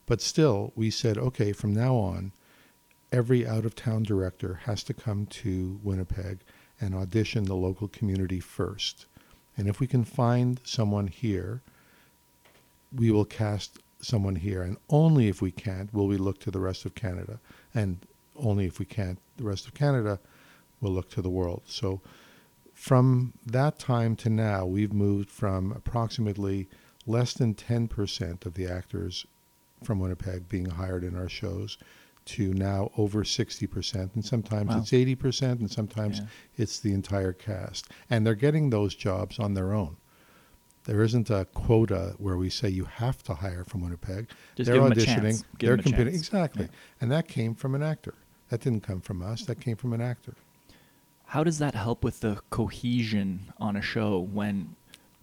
But 0.05 0.21
still, 0.21 0.71
we 0.75 0.89
said, 0.91 1.17
okay, 1.17 1.51
from 1.51 1.73
now 1.73 1.95
on, 1.95 2.31
every 3.11 3.45
out 3.45 3.65
of 3.65 3.75
town 3.75 4.03
director 4.03 4.61
has 4.65 4.83
to 4.83 4.93
come 4.93 5.25
to 5.27 5.79
Winnipeg 5.83 6.39
and 6.79 6.95
audition 6.95 7.43
the 7.43 7.55
local 7.55 7.87
community 7.87 8.39
first. 8.39 9.05
And 9.57 9.67
if 9.67 9.79
we 9.79 9.87
can 9.87 10.03
find 10.03 10.59
someone 10.63 11.07
here, 11.07 11.61
we 12.95 13.11
will 13.11 13.25
cast 13.25 13.79
someone 14.01 14.37
here. 14.37 14.61
And 14.61 14.77
only 14.89 15.27
if 15.27 15.41
we 15.41 15.51
can't 15.51 15.93
will 15.93 16.07
we 16.07 16.17
look 16.17 16.39
to 16.39 16.51
the 16.51 16.59
rest 16.59 16.85
of 16.85 16.95
Canada. 16.95 17.39
And 17.73 17.99
only 18.35 18.65
if 18.65 18.79
we 18.79 18.85
can't, 18.85 19.19
the 19.37 19.43
rest 19.43 19.67
of 19.67 19.73
Canada 19.73 20.19
will 20.79 20.91
look 20.91 21.09
to 21.11 21.21
the 21.21 21.29
world. 21.29 21.63
So 21.65 22.01
from 22.73 23.33
that 23.45 23.77
time 23.77 24.15
to 24.17 24.29
now, 24.29 24.65
we've 24.65 24.93
moved 24.93 25.29
from 25.29 25.71
approximately 25.73 26.67
less 27.05 27.33
than 27.33 27.53
10% 27.53 28.45
of 28.45 28.53
the 28.53 28.67
actors 28.67 29.25
from 29.83 29.99
Winnipeg 29.99 30.47
being 30.47 30.65
hired 30.69 31.03
in 31.03 31.15
our 31.15 31.29
shows 31.29 31.77
to 32.25 32.53
now 32.53 32.91
over 32.97 33.23
60%. 33.23 34.13
And 34.15 34.23
sometimes 34.23 34.69
Wow. 34.69 34.79
it's 34.79 34.93
80%, 34.93 35.59
and 35.59 35.69
sometimes 35.71 36.19
Yeah. 36.19 36.25
it's 36.57 36.79
the 36.79 36.93
entire 36.93 37.33
cast. 37.33 37.87
And 38.09 38.25
they're 38.25 38.35
getting 38.35 38.69
those 38.69 38.95
jobs 38.95 39.39
on 39.39 39.53
their 39.53 39.73
own. 39.73 39.97
There 40.85 41.03
isn't 41.03 41.29
a 41.29 41.45
quota 41.53 42.15
where 42.17 42.37
we 42.37 42.49
say 42.49 42.69
you 42.69 42.85
have 42.85 43.21
to 43.23 43.35
hire 43.35 43.63
from 43.63 43.81
Winnipeg. 43.81 44.29
Just 44.55 44.67
they're 44.67 44.75
give 44.75 44.85
'em 44.85 44.91
a 44.91 44.95
auditioning. 44.95 45.43
they're 45.59 45.77
competing. 45.77 46.13
Exactly. 46.13 46.63
Yeah. 46.65 46.71
And 46.99 47.11
that 47.11 47.27
came 47.27 47.53
from 47.55 47.75
an 47.75 47.83
actor. 47.83 48.15
That 48.49 48.61
didn't 48.61 48.81
come 48.81 48.99
from 49.01 49.21
us. 49.21 49.45
That 49.45 49.59
came 49.59 49.77
from 49.77 49.93
an 49.93 50.01
actor. 50.01 50.33
How 51.27 51.43
does 51.43 51.59
that 51.59 51.75
help 51.75 52.03
with 52.03 52.19
the 52.19 52.41
cohesion 52.49 53.53
on 53.57 53.75
a 53.75 53.81
show 53.81 54.19
when 54.19 54.75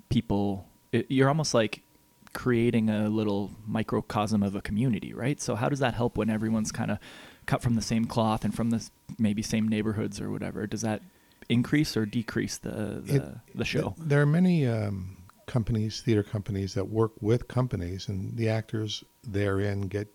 people? 0.09 0.67
It, 0.93 1.07
you're 1.11 1.29
almost 1.29 1.53
like 1.55 1.83
creating 2.33 2.89
a 2.91 3.09
little 3.09 3.51
microcosm 3.67 4.43
of 4.43 4.55
a 4.55 4.61
community, 4.63 5.13
right? 5.13 5.41
So 5.41 5.55
how 5.55 5.69
does 5.69 5.79
that 5.81 5.95
help 5.95 6.17
when 6.17 6.31
everyone's 6.31 6.73
kind 6.73 6.91
of 6.91 6.99
cut 7.47 7.63
from 7.63 7.75
the 7.75 7.83
same 7.83 8.05
cloth 8.05 8.45
and 8.45 8.55
from 8.55 8.71
the 8.71 8.87
maybe 9.19 9.43
same 9.43 9.69
neighborhoods 9.69 10.21
or 10.21 10.31
whatever? 10.31 10.67
Does 10.67 10.83
that 10.83 11.03
increase 11.49 11.97
or 11.97 12.05
decrease 12.07 12.59
the 12.59 13.03
the, 13.05 13.17
It- 13.17 13.39
the 13.55 13.65
show? 13.65 13.95
There 13.99 14.21
are 14.21 14.27
many 14.27 14.67
um, 14.67 15.17
companies, 15.47 16.01
theater 16.03 16.23
companies, 16.23 16.75
that 16.75 16.89
work 16.89 17.13
with 17.21 17.49
companies, 17.49 18.09
and 18.09 18.37
the 18.37 18.49
actors 18.49 19.03
therein 19.25 19.83
get 19.83 20.09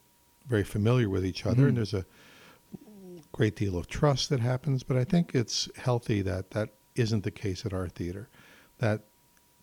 very 0.48 0.63
familiar 0.63 1.10
with 1.10 1.25
each 1.25 1.46
other, 1.46 1.63
Mhm. 1.63 1.67
and 1.70 1.77
there's 1.77 1.93
a 1.93 2.05
great 3.32 3.55
deal 3.55 3.77
of 3.77 3.88
trust 3.88 4.29
that 4.29 4.39
happens. 4.39 4.84
But 4.84 4.98
I 4.98 5.03
think 5.03 5.34
it's 5.34 5.70
healthy 5.77 6.22
that 6.22 6.51
that 6.51 6.70
isn't 6.96 7.24
the 7.24 7.32
case 7.32 7.65
at 7.65 7.74
our 7.74 7.88
theater. 7.89 8.29
That 8.77 9.01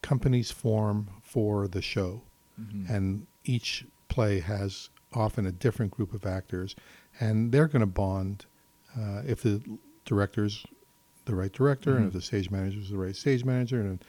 companies 0.03 0.51
form 0.51 1.11
for 1.23 1.69
the 1.69 1.83
show, 1.83 2.23
Mhm. 2.61 2.91
and 2.91 3.27
each 3.45 3.85
play 4.09 4.41
has 4.41 4.91
often 5.13 5.47
a 5.47 5.53
different 5.53 5.91
group 5.93 6.13
of 6.15 6.25
actors, 6.27 6.77
and 7.19 7.53
they're 7.53 7.69
going 7.69 7.81
to 7.81 7.87
bond 7.87 8.47
uh, 8.99 9.23
if 9.27 9.43
the 9.43 9.63
director's 10.05 10.65
the 11.27 11.35
right 11.35 11.53
director, 11.53 11.97
and 11.97 12.05
Mhm. 12.05 12.09
if 12.09 12.13
the 12.15 12.21
stage 12.23 12.51
manager 12.51 12.81
is 12.81 12.91
the 12.91 12.97
right 12.99 13.15
stage 13.17 13.45
manager, 13.45 13.81
and 13.81 14.05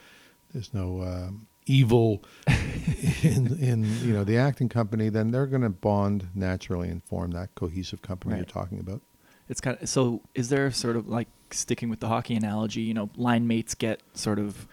there's 0.52 0.72
no 0.74 1.02
um, 1.02 1.46
evil 1.66 2.22
in 3.22 3.56
in 3.58 3.84
you 4.04 4.12
know 4.12 4.24
the 4.24 4.36
acting 4.36 4.68
company, 4.68 5.08
then 5.08 5.30
they're 5.30 5.46
going 5.46 5.62
to 5.62 5.70
bond 5.70 6.28
naturally 6.34 6.88
and 6.88 7.02
form 7.04 7.30
that 7.32 7.54
cohesive 7.54 8.02
company 8.02 8.32
Right. 8.32 8.38
you're 8.38 8.46
talking 8.46 8.78
about. 8.80 9.02
It's 9.48 9.60
kind 9.60 9.78
of 9.80 9.88
so. 9.88 10.22
Is 10.34 10.48
there 10.48 10.70
sort 10.70 10.96
of 10.96 11.08
like 11.08 11.28
sticking 11.50 11.88
with 11.90 12.00
the 12.00 12.08
hockey 12.08 12.34
analogy? 12.34 12.80
You 12.82 12.94
know, 12.94 13.10
line 13.16 13.46
mates 13.46 13.74
get 13.74 14.02
sort 14.14 14.38
of 14.38 14.66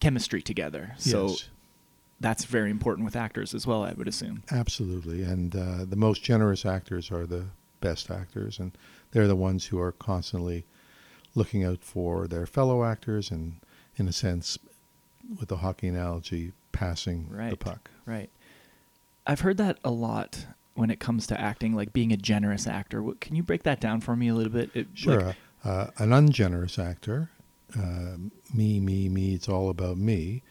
chemistry 0.00 0.42
together. 0.42 0.94
So 0.98 1.28
yes, 1.28 1.48
that's 2.22 2.44
very 2.44 2.70
important 2.70 3.04
with 3.04 3.16
actors 3.16 3.54
as 3.54 3.66
well. 3.66 3.82
I 3.84 3.92
would 3.92 4.08
assume. 4.08 4.42
absolutely, 4.50 5.22
and 5.22 5.54
uh, 5.54 5.84
the 5.84 5.96
most 5.96 6.22
generous 6.22 6.64
actors 6.64 7.10
are 7.10 7.26
the 7.26 7.46
best 7.80 8.10
actors, 8.10 8.58
and 8.58 8.72
they're 9.10 9.28
the 9.28 9.36
ones 9.36 9.66
who 9.66 9.78
are 9.80 9.92
constantly 9.92 10.64
looking 11.34 11.64
out 11.64 11.82
for 11.82 12.26
their 12.28 12.46
fellow 12.46 12.84
actors, 12.84 13.30
and 13.30 13.56
in 13.96 14.06
a 14.08 14.12
sense, 14.12 14.58
with 15.38 15.48
the 15.48 15.58
hockey 15.58 15.88
analogy, 15.88 16.52
passing 16.72 17.28
the 17.50 17.56
puck. 17.56 17.90
Right. 18.06 18.30
I've 19.26 19.40
heard 19.40 19.56
that 19.58 19.78
a 19.84 19.90
lot 19.90 20.46
when 20.74 20.90
it 20.90 20.98
comes 21.00 21.26
to 21.28 21.40
acting, 21.40 21.74
like 21.74 21.92
being 21.92 22.12
a 22.12 22.16
generous 22.16 22.66
actor. 22.66 23.02
Can 23.20 23.36
you 23.36 23.42
break 23.42 23.62
that 23.64 23.80
down 23.80 24.00
for 24.00 24.16
me 24.16 24.28
a 24.28 24.34
little 24.34 24.52
bit? 24.52 24.70
It, 24.74 24.88
Sure. 24.94 25.20
like- 25.20 25.36
uh, 25.64 25.86
an 25.98 26.12
ungenerous 26.12 26.76
actor, 26.78 27.30
uh, 27.78 28.16
me, 28.52 28.80
me, 28.80 29.08
me, 29.08 29.34
it's 29.34 29.48
all 29.48 29.70
about 29.70 29.96
me, 29.96 30.42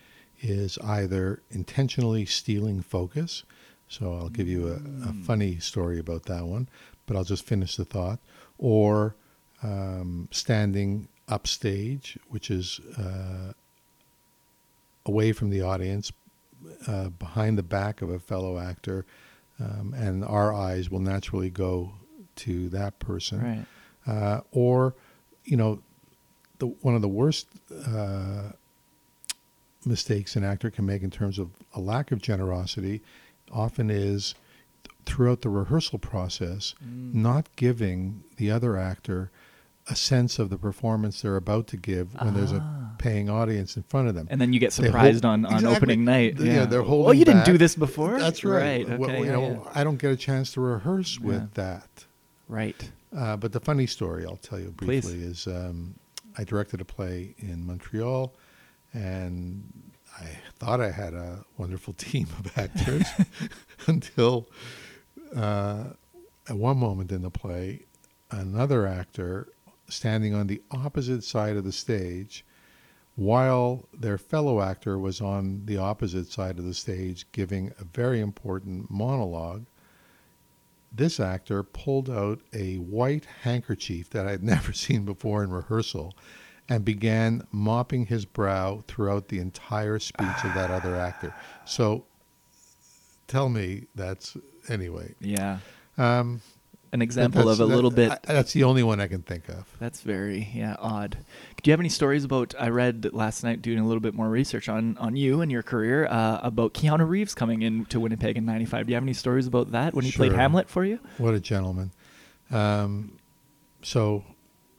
is 0.42 0.78
either 0.80 1.42
intentionally 1.52 2.26
stealing 2.26 2.82
focus. 2.82 3.44
So 3.88 4.14
I'll 4.14 4.30
give 4.30 4.48
you 4.48 4.68
a, 4.68 4.74
a 4.76 5.14
Mm. 5.14 5.24
funny 5.26 5.60
story 5.60 6.00
about 6.00 6.24
that 6.24 6.46
one, 6.46 6.68
but 7.06 7.16
I'll 7.16 7.24
just 7.24 7.46
finish 7.46 7.76
the 7.76 7.86
thought. 7.86 8.20
Or 8.58 9.16
um, 9.64 10.28
standing 10.32 11.08
upstage, 11.28 12.18
which 12.30 12.50
is 12.50 12.80
uh, 12.98 13.54
away 15.06 15.32
from 15.34 15.50
the 15.50 15.62
audience, 15.62 16.12
uh, 16.88 17.10
behind 17.10 17.58
the 17.58 17.64
back 17.64 18.02
of 18.02 18.10
a 18.10 18.20
fellow 18.20 18.58
actor, 18.60 19.06
um, 19.60 19.94
and 19.96 20.24
our 20.24 20.54
eyes 20.54 20.90
will 20.90 21.00
naturally 21.00 21.50
go 21.50 21.94
to 22.38 22.70
that 22.70 22.98
person 23.00 23.42
right. 23.42 23.66
uh, 24.08 24.42
or 24.52 24.96
you 25.44 25.58
know 25.58 25.82
the 26.60 26.68
one 26.68 26.96
of 26.96 27.02
the 27.02 27.08
worst 27.10 27.48
uh, 27.88 28.52
mistakes 29.86 30.36
an 30.36 30.44
actor 30.44 30.70
can 30.70 30.86
make 30.86 31.02
in 31.02 31.10
terms 31.12 31.40
of 31.40 31.50
a 31.74 31.80
lack 31.80 32.12
of 32.12 32.22
generosity 32.22 33.02
often 33.52 33.90
is 33.90 34.36
throughout 35.06 35.42
the 35.42 35.50
rehearsal 35.50 35.98
process 36.00 36.76
Mm. 36.86 37.14
not 37.16 37.48
giving 37.56 38.24
the 38.38 38.52
other 38.52 38.78
actor 38.78 39.32
a 39.88 39.96
sense 39.96 40.38
of 40.38 40.50
the 40.52 40.58
performance 40.58 41.22
they're 41.22 41.36
about 41.36 41.66
to 41.68 41.76
give 41.78 42.14
when 42.22 42.36
there's 42.36 42.52
a 42.52 42.60
Ah. 42.62 42.92
paying 43.00 43.28
audience 43.30 43.76
in 43.76 43.82
front 43.84 44.08
of 44.08 44.14
them 44.16 44.28
And 44.30 44.40
then 44.40 44.54
you 44.54 44.60
get 44.60 44.72
They 44.74 44.84
hold- 44.84 44.94
surprised 44.94 45.26
on, 45.26 45.44
on 45.46 45.54
Exactly. 45.56 45.76
opening 45.76 46.06
night. 46.06 46.40
Yeah, 46.40 46.54
Yeah, 46.54 46.66
they're 46.66 46.84
holding. 46.84 47.10
Oh, 47.10 47.12
you 47.12 47.26
didn't 47.26 47.46
do 47.46 47.58
this 47.58 47.76
before. 47.76 48.20
that's 48.20 48.44
right, 48.44 48.88
Right. 48.88 49.00
Well, 49.00 49.10
Okay. 49.10 49.20
you 49.20 49.26
yeah, 49.26 49.32
know 49.32 49.64
yeah. 49.66 49.72
i 49.74 49.84
don't 49.84 49.98
get 50.00 50.12
a 50.12 50.16
chance 50.16 50.52
to 50.54 50.62
rehearse 50.62 51.20
with 51.20 51.56
that 51.56 52.06
Right. 52.48 52.92
Uh, 53.16 53.36
but 53.38 53.52
the 53.54 53.60
funny 53.60 53.88
story 53.88 54.24
I'll 54.26 54.38
tell 54.38 54.60
you 54.60 54.74
Please. 54.78 55.02
briefly 55.06 55.24
is 55.24 55.48
um, 55.48 55.96
I 56.38 56.44
directed 56.44 56.80
a 56.80 56.86
play 56.86 57.34
in 57.40 57.66
Montreal, 57.66 58.34
and 58.94 59.92
I 60.20 60.28
thought 60.60 60.82
I 60.82 60.92
had 60.92 61.14
a 61.14 61.46
wonderful 61.58 61.94
team 61.98 62.28
of 62.40 62.58
actors 62.58 63.06
until 63.88 64.50
uh, 65.36 65.86
at 66.48 66.56
one 66.56 66.78
moment 66.78 67.12
in 67.12 67.22
the 67.22 67.30
play, 67.30 67.86
another 68.30 68.88
actor 68.88 69.48
standing 69.88 70.34
on 70.34 70.48
the 70.48 70.62
opposite 70.72 71.24
side 71.24 71.58
of 71.58 71.64
the 71.64 71.72
stage 71.72 72.46
while 73.16 73.88
their 73.94 74.18
fellow 74.18 74.62
actor 74.62 74.98
was 74.98 75.20
on 75.20 75.66
the 75.66 75.78
opposite 75.78 76.32
side 76.32 76.58
of 76.58 76.66
the 76.66 76.74
stage 76.74 77.26
giving 77.32 77.72
a 77.80 77.84
very 77.84 78.20
important 78.20 78.90
monologue. 78.90 79.66
This 80.94 81.20
actor 81.20 81.62
pulled 81.64 82.10
out 82.10 82.42
a 82.54 82.76
white 82.78 83.26
handkerchief 83.44 84.10
that 84.12 84.28
I'd 84.28 84.44
never 84.56 84.74
seen 84.74 85.06
before 85.06 85.44
in 85.44 85.52
rehearsal 85.52 86.14
and 86.72 86.86
began 86.86 87.46
mopping 87.52 88.06
his 88.06 88.24
brow 88.24 88.82
throughout 88.88 89.28
the 89.28 89.40
entire 89.40 90.00
speech 90.00 90.38
of 90.46 90.54
that 90.54 90.72
other 90.72 90.96
actor. 90.96 91.36
So 91.66 92.06
tell 93.28 93.50
me 93.50 93.88
that's 93.94 94.38
anyway. 94.70 95.14
Yeah. 95.20 95.58
Um, 95.98 96.40
An 96.94 97.02
example 97.02 97.50
of 97.50 97.60
a 97.60 97.66
that- 97.66 97.76
little 97.76 97.92
bit. 97.92 98.12
I- 98.12 98.20
that's 98.34 98.54
the 98.54 98.64
only 98.64 98.84
one 98.84 99.02
I 99.02 99.08
can 99.08 99.22
think 99.22 99.50
of. 99.50 99.66
That's 99.80 100.00
very 100.00 100.50
yeah 100.54 100.78
odd. 100.80 101.18
Do 101.62 101.70
you 101.70 101.74
have 101.74 101.82
any 101.82 101.90
stories 101.90 102.24
about? 102.24 102.56
I 102.58 102.70
read 102.70 103.10
last 103.12 103.44
night 103.44 103.62
doing 103.62 103.80
a 103.80 103.86
little 103.86 104.00
bit 104.00 104.14
more 104.14 104.30
research 104.30 104.70
on 104.70 104.98
on 104.98 105.18
you 105.18 105.42
and 105.42 105.52
your 105.52 105.64
career 105.64 106.06
uh, 106.06 106.40
about 106.42 106.74
Keanu 106.74 107.06
Reeves 107.08 107.36
coming 107.36 107.64
in 107.64 107.84
to 107.88 108.00
Winnipeg 108.00 108.38
in 108.38 108.46
'95. 108.46 108.88
Do 108.88 108.92
you 108.92 108.96
have 108.96 109.04
any 109.04 109.14
stories 109.14 109.46
about 109.46 109.72
that 109.74 109.94
when 109.94 110.06
he 110.06 110.12
played 110.14 110.32
Hamlet 110.32 110.70
for 110.70 110.86
you? 110.86 111.00
What 111.18 111.34
a 111.34 111.40
gentleman. 111.42 111.92
Um, 112.50 113.18
so, 113.82 114.24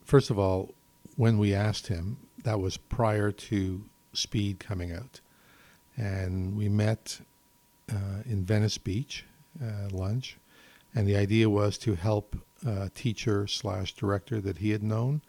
first 0.05 0.31
of 0.31 0.39
all, 0.39 0.75
when 1.17 1.39
we 1.39 1.55
asked 1.55 1.87
him, 1.87 2.17
that 2.45 2.61
was 2.61 2.77
prior 2.77 3.31
to 3.31 3.85
Speed 4.13 4.59
coming 4.59 4.93
out. 4.93 5.21
And 5.97 6.57
we 6.57 6.69
met 6.69 7.21
uh, 7.91 8.23
in 8.25 8.45
Venice 8.45 8.79
Beach, 8.79 9.25
uh, 9.63 9.89
lunch. 9.91 10.39
And 10.95 11.07
the 11.07 11.17
idea 11.17 11.49
was 11.49 11.79
to 11.79 11.95
help 11.95 12.37
a 12.67 12.91
teacher 12.91 13.47
slash 13.47 13.95
director 13.95 14.41
that 14.41 14.59
he 14.59 14.71
had 14.71 14.83
known. 14.83 15.23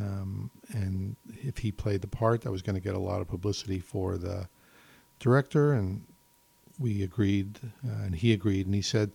Um, 0.00 0.50
and 0.72 1.16
if 1.26 1.58
he 1.58 1.72
played 1.72 2.02
the 2.02 2.08
part, 2.08 2.46
I 2.46 2.50
was 2.50 2.62
going 2.62 2.74
to 2.74 2.80
get 2.82 2.94
a 2.94 3.00
lot 3.00 3.20
of 3.20 3.28
publicity 3.28 3.80
for 3.80 4.16
the 4.16 4.48
director. 5.18 5.72
And 5.72 6.04
we 6.78 7.02
agreed, 7.02 7.58
uh, 7.86 8.04
and 8.04 8.14
he 8.14 8.32
agreed. 8.32 8.66
And 8.66 8.74
he 8.74 8.82
said, 8.82 9.12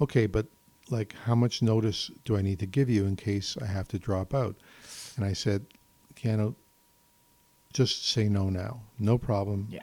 okay, 0.00 0.26
but 0.26 0.46
like 0.90 1.14
how 1.24 1.34
much 1.34 1.62
notice 1.62 2.10
do 2.24 2.36
I 2.36 2.42
need 2.42 2.58
to 2.60 2.66
give 2.66 2.88
you 2.88 3.06
in 3.06 3.16
case 3.16 3.56
I 3.60 3.66
have 3.66 3.88
to 3.88 3.98
drop 3.98 4.34
out? 4.34 4.56
And 5.16 5.24
I 5.24 5.32
said, 5.32 5.66
Keanu, 6.14 6.54
just 7.72 8.08
say 8.08 8.28
no 8.28 8.48
now. 8.50 8.82
No 8.98 9.18
problem. 9.18 9.68
Yeah. 9.70 9.80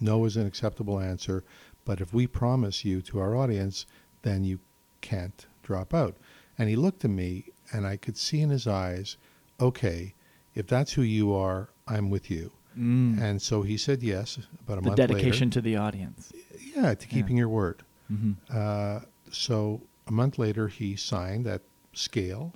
No 0.00 0.24
is 0.24 0.36
an 0.36 0.46
acceptable 0.46 1.00
answer. 1.00 1.44
But 1.84 2.00
if 2.00 2.12
we 2.12 2.26
promise 2.26 2.84
you 2.84 3.00
to 3.02 3.18
our 3.18 3.36
audience, 3.36 3.86
then 4.22 4.44
you 4.44 4.60
can't 5.00 5.46
drop 5.62 5.94
out. 5.94 6.16
And 6.58 6.68
he 6.68 6.76
looked 6.76 7.04
at 7.04 7.10
me 7.10 7.46
and 7.72 7.86
I 7.86 7.96
could 7.96 8.16
see 8.16 8.40
in 8.40 8.50
his 8.50 8.66
eyes, 8.66 9.16
okay, 9.60 10.14
if 10.54 10.66
that's 10.66 10.92
who 10.92 11.02
you 11.02 11.34
are, 11.34 11.68
I'm 11.86 12.10
with 12.10 12.30
you. 12.30 12.52
Mm. 12.78 13.20
And 13.20 13.42
so 13.42 13.62
he 13.62 13.76
said 13.76 14.02
yes 14.02 14.38
about 14.64 14.78
a 14.78 14.80
the 14.80 14.86
month 14.88 14.96
dedication 14.96 15.50
to 15.50 15.60
the 15.60 15.76
audience. 15.76 16.32
Yeah, 16.74 16.94
to 16.94 17.06
keeping 17.06 17.36
your 17.36 17.48
word. 17.48 17.82
hmm 18.08 18.32
Uh, 18.52 19.00
so 19.30 19.80
a 20.06 20.12
month 20.12 20.38
later, 20.38 20.68
he 20.68 20.96
signed 20.96 21.46
at 21.46 21.62
scale, 21.92 22.54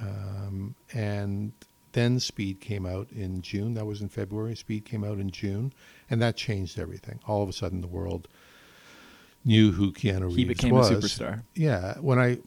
um, 0.00 0.74
and 0.94 1.52
then 1.92 2.20
Speed 2.20 2.60
came 2.60 2.86
out 2.86 3.08
in 3.10 3.42
June. 3.42 3.74
That 3.74 3.86
was 3.86 4.00
in 4.00 4.08
February. 4.08 4.54
Speed 4.54 4.84
came 4.84 5.04
out 5.04 5.18
in 5.18 5.30
June, 5.30 5.72
and 6.10 6.20
that 6.22 6.36
changed 6.36 6.78
everything. 6.78 7.18
All 7.26 7.42
of 7.42 7.48
a 7.48 7.52
sudden, 7.52 7.80
the 7.80 7.86
world 7.86 8.28
knew 9.44 9.72
who 9.72 9.92
Keanu 9.92 10.24
Reeves 10.26 10.36
He 10.36 10.44
became 10.44 10.70
was. 10.70 10.90
a 10.90 10.96
superstar. 10.96 11.42
Yeah, 11.54 11.94
when 12.00 12.18
I 12.18 12.38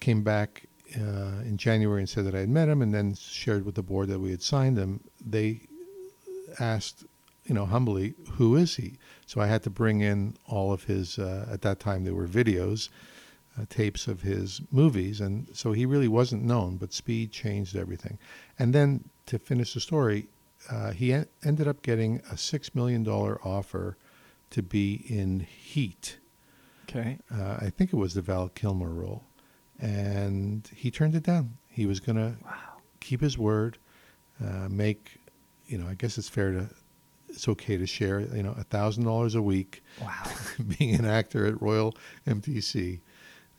came 0.00 0.22
back 0.22 0.64
uh, 0.96 1.40
in 1.44 1.56
January 1.56 2.00
and 2.00 2.08
said 2.08 2.26
that 2.26 2.34
I 2.34 2.40
had 2.40 2.50
met 2.50 2.68
him, 2.68 2.82
and 2.82 2.92
then 2.92 3.14
shared 3.14 3.64
with 3.64 3.74
the 3.74 3.82
board 3.82 4.08
that 4.08 4.20
we 4.20 4.30
had 4.30 4.42
signed 4.42 4.76
him, 4.76 5.00
they 5.24 5.60
asked, 6.60 7.04
you 7.46 7.54
know, 7.54 7.64
humbly, 7.64 8.14
who 8.32 8.56
is 8.56 8.76
he? 8.76 8.98
So 9.26 9.40
I 9.40 9.46
had 9.46 9.62
to 9.62 9.70
bring 9.70 10.00
in 10.00 10.36
all 10.46 10.72
of 10.72 10.84
his. 10.84 11.18
Uh, 11.18 11.48
at 11.50 11.62
that 11.62 11.80
time, 11.80 12.04
there 12.04 12.14
were 12.14 12.28
videos, 12.28 12.88
uh, 13.60 13.64
tapes 13.68 14.06
of 14.08 14.22
his 14.22 14.60
movies, 14.70 15.20
and 15.20 15.46
so 15.52 15.72
he 15.72 15.84
really 15.86 16.08
wasn't 16.08 16.42
known. 16.44 16.76
But 16.76 16.92
Speed 16.92 17.32
changed 17.32 17.76
everything. 17.76 18.18
And 18.58 18.74
then 18.74 19.04
to 19.26 19.38
finish 19.38 19.74
the 19.74 19.80
story, 19.80 20.28
uh, 20.70 20.92
he 20.92 21.12
en- 21.12 21.26
ended 21.44 21.68
up 21.68 21.82
getting 21.82 22.20
a 22.30 22.36
six 22.36 22.74
million 22.74 23.02
dollar 23.02 23.40
offer 23.44 23.96
to 24.50 24.62
be 24.62 25.04
in 25.08 25.40
Heat 25.40 26.18
Okay. 26.88 27.18
uh, 27.32 27.56
I 27.60 27.70
think 27.70 27.92
it 27.92 27.96
was 27.96 28.12
the 28.14 28.20
Val 28.22 28.48
Kilmer 28.50 28.90
role, 28.90 29.22
and 29.80 30.68
he 30.74 30.90
turned 30.90 31.14
it 31.14 31.22
down. 31.22 31.56
He 31.68 31.86
was 31.86 32.00
going 32.00 32.16
to 32.16 32.36
Wow. 32.44 32.52
keep 33.00 33.20
his 33.20 33.38
word, 33.38 33.78
uh, 34.44 34.68
make, 34.68 35.18
you 35.66 35.78
know, 35.78 35.86
I 35.86 35.94
guess 35.94 36.18
it's 36.18 36.28
fair 36.28 36.52
to, 36.52 36.68
it's 37.30 37.48
okay 37.48 37.78
to 37.78 37.86
share, 37.86 38.20
you 38.20 38.42
know, 38.42 38.54
a 38.58 38.64
thousand 38.64 39.04
dollars 39.04 39.34
a 39.34 39.40
week, 39.42 39.82
Wow. 40.00 40.24
being 40.78 40.94
an 40.94 41.04
actor 41.06 41.46
at 41.46 41.60
Royal 41.62 41.94
MTC, 42.26 43.00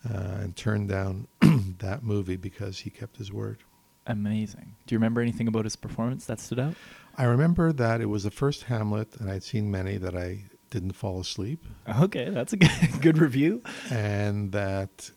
uh, 0.10 0.18
and 0.42 0.56
turned 0.56 0.90
down 0.90 1.28
that 1.80 2.04
movie 2.04 2.36
because 2.38 2.80
he 2.80 2.90
kept 2.90 3.18
his 3.18 3.32
word. 3.32 3.60
Amazing. 4.08 4.76
Do 4.86 4.94
you 4.96 5.00
remember 5.00 5.22
anything 5.22 5.48
about 5.48 5.64
his 5.66 5.76
performance 5.76 6.26
that 6.26 6.40
stood 6.40 6.60
out? 6.60 6.76
I 7.18 7.24
remember 7.26 7.72
that 7.72 8.02
it 8.02 8.08
was 8.08 8.24
the 8.24 8.32
first 8.32 8.64
Hamlet, 8.64 9.16
and 9.20 9.30
I'd 9.30 9.44
seen 9.44 9.70
many 9.72 9.98
that 9.98 10.16
I 10.16 10.44
didn't 10.72 10.94
fall 10.94 11.20
asleep, 11.20 11.64
Okay, 12.02 12.30
that's 12.32 12.52
a 12.54 12.58
good, 12.58 12.72
good 13.02 13.18
review. 13.20 13.62
and 13.92 14.52
that 14.54 15.12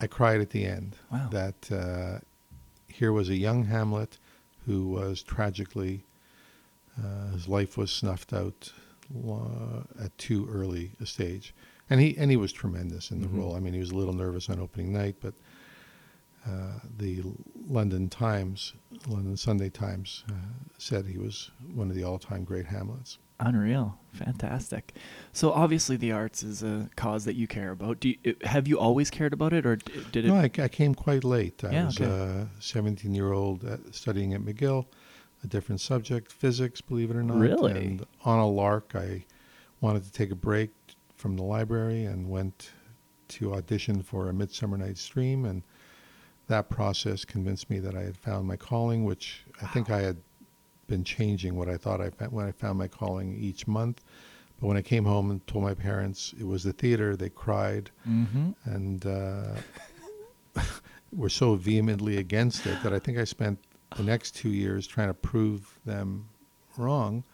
I 0.00 0.06
cried 0.06 0.40
at 0.40 0.50
the 0.50 0.64
end. 0.64 0.96
Wow. 1.12 1.28
That 1.30 1.70
uh, 1.70 2.18
here 2.88 3.12
was 3.12 3.28
a 3.28 3.36
young 3.36 3.64
Hamlet 3.64 4.18
who 4.64 4.88
was 4.88 5.22
tragically, 5.22 6.02
uh, 6.98 7.32
his 7.32 7.46
life 7.46 7.76
was 7.76 7.90
snuffed 7.92 8.32
out 8.32 8.72
uh, 9.14 9.82
at 10.02 10.16
too 10.18 10.48
early 10.50 10.92
a 11.00 11.06
stage, 11.06 11.54
and 11.90 12.00
he 12.00 12.16
and 12.16 12.30
he 12.30 12.36
was 12.36 12.52
tremendous 12.52 13.10
in 13.10 13.20
the 13.20 13.28
Mhm. 13.28 13.38
role. 13.38 13.56
I 13.56 13.60
mean, 13.60 13.74
he 13.74 13.80
was 13.80 13.90
a 13.90 13.96
little 13.96 14.14
nervous 14.14 14.48
on 14.50 14.58
opening 14.60 14.92
night, 14.92 15.16
but 15.20 15.34
uh, 16.46 16.78
the 16.98 17.22
London 17.68 18.08
Times, 18.08 18.74
London 19.08 19.36
Sunday 19.36 19.68
Times, 19.68 20.22
uh, 20.28 20.32
said 20.78 21.06
he 21.06 21.18
was 21.18 21.50
one 21.74 21.90
of 21.90 21.96
the 21.96 22.04
all-time 22.04 22.44
great 22.44 22.66
Hamlets. 22.66 23.18
Unreal. 23.40 23.98
Fantastic. 24.12 24.94
So 25.32 25.52
obviously 25.52 25.96
the 25.96 26.12
arts 26.12 26.42
is 26.42 26.62
a 26.62 26.88
cause 26.96 27.24
that 27.26 27.34
you 27.34 27.46
care 27.48 27.72
about. 27.72 27.98
Do 28.00 28.10
you, 28.10 28.36
have 28.44 28.66
you 28.68 28.78
always 28.78 29.10
cared 29.10 29.32
about 29.32 29.52
it 29.52 29.66
or 29.66 29.76
did 29.76 30.24
it 30.24 30.28
No, 30.28 30.36
I, 30.36 30.44
I 30.62 30.68
came 30.68 30.94
quite 30.94 31.22
late. 31.24 31.62
I 31.64 31.72
Yeah, 31.72 31.86
was 31.86 32.00
okay. 32.00 32.06
a 32.10 32.48
17 32.60 33.12
year 33.12 33.32
old 33.32 33.64
uh, 33.64 33.76
studying 33.90 34.32
at 34.32 34.40
McGill, 34.40 34.86
a 35.44 35.48
different 35.48 35.80
subject, 35.80 36.30
physics, 36.32 36.80
believe 36.80 37.10
it 37.10 37.16
or 37.16 37.22
not. 37.24 37.38
Really? 37.38 37.72
And 37.86 38.06
on 38.24 38.38
a 38.38 38.48
lark, 38.48 38.92
I 38.94 39.24
wanted 39.80 40.04
to 40.04 40.12
take 40.12 40.30
a 40.30 40.36
break 40.36 40.70
from 41.26 41.36
the 41.36 41.42
library 41.42 42.04
and 42.04 42.30
went 42.30 42.70
to 43.26 43.52
audition 43.52 44.00
for 44.00 44.28
A 44.28 44.32
Midsummer 44.32 44.76
Night's 44.76 45.08
Dream. 45.08 45.44
And 45.44 45.64
that 46.46 46.70
process 46.70 47.24
convinced 47.24 47.68
me 47.68 47.80
that 47.80 47.96
I 47.96 48.02
had 48.02 48.16
found 48.16 48.46
my 48.46 48.54
calling, 48.54 49.04
which 49.04 49.42
I 49.60 49.66
think 49.66 49.90
I 49.90 50.02
had 50.02 50.18
been 50.86 51.02
changing 51.02 51.56
what 51.56 51.68
I 51.68 51.78
thought 51.78 52.00
I 52.00 52.10
found 52.10 52.30
when 52.30 52.46
I 52.46 52.52
found 52.52 52.78
my 52.78 52.86
calling 52.86 53.36
each 53.40 53.66
month. 53.66 54.04
But 54.60 54.68
when 54.68 54.76
I 54.76 54.82
came 54.82 55.04
home 55.04 55.32
and 55.32 55.44
told 55.48 55.64
my 55.64 55.74
parents 55.74 56.32
it 56.38 56.46
was 56.46 56.62
the 56.62 56.72
theater, 56.72 57.16
they 57.16 57.30
cried 57.30 57.90
mm-hmm. 58.08 58.50
and 58.62 59.04
uh, 59.04 60.62
were 61.12 61.28
so 61.28 61.56
vehemently 61.56 62.18
against 62.18 62.64
it 62.66 62.80
that 62.84 62.92
I 62.92 63.00
think 63.00 63.18
I 63.18 63.24
spent 63.24 63.58
the 63.96 64.04
next 64.04 64.36
two 64.36 64.50
years 64.50 64.86
trying 64.86 65.08
to 65.08 65.14
prove 65.14 65.76
them 65.84 66.28
wrong. 66.76 67.24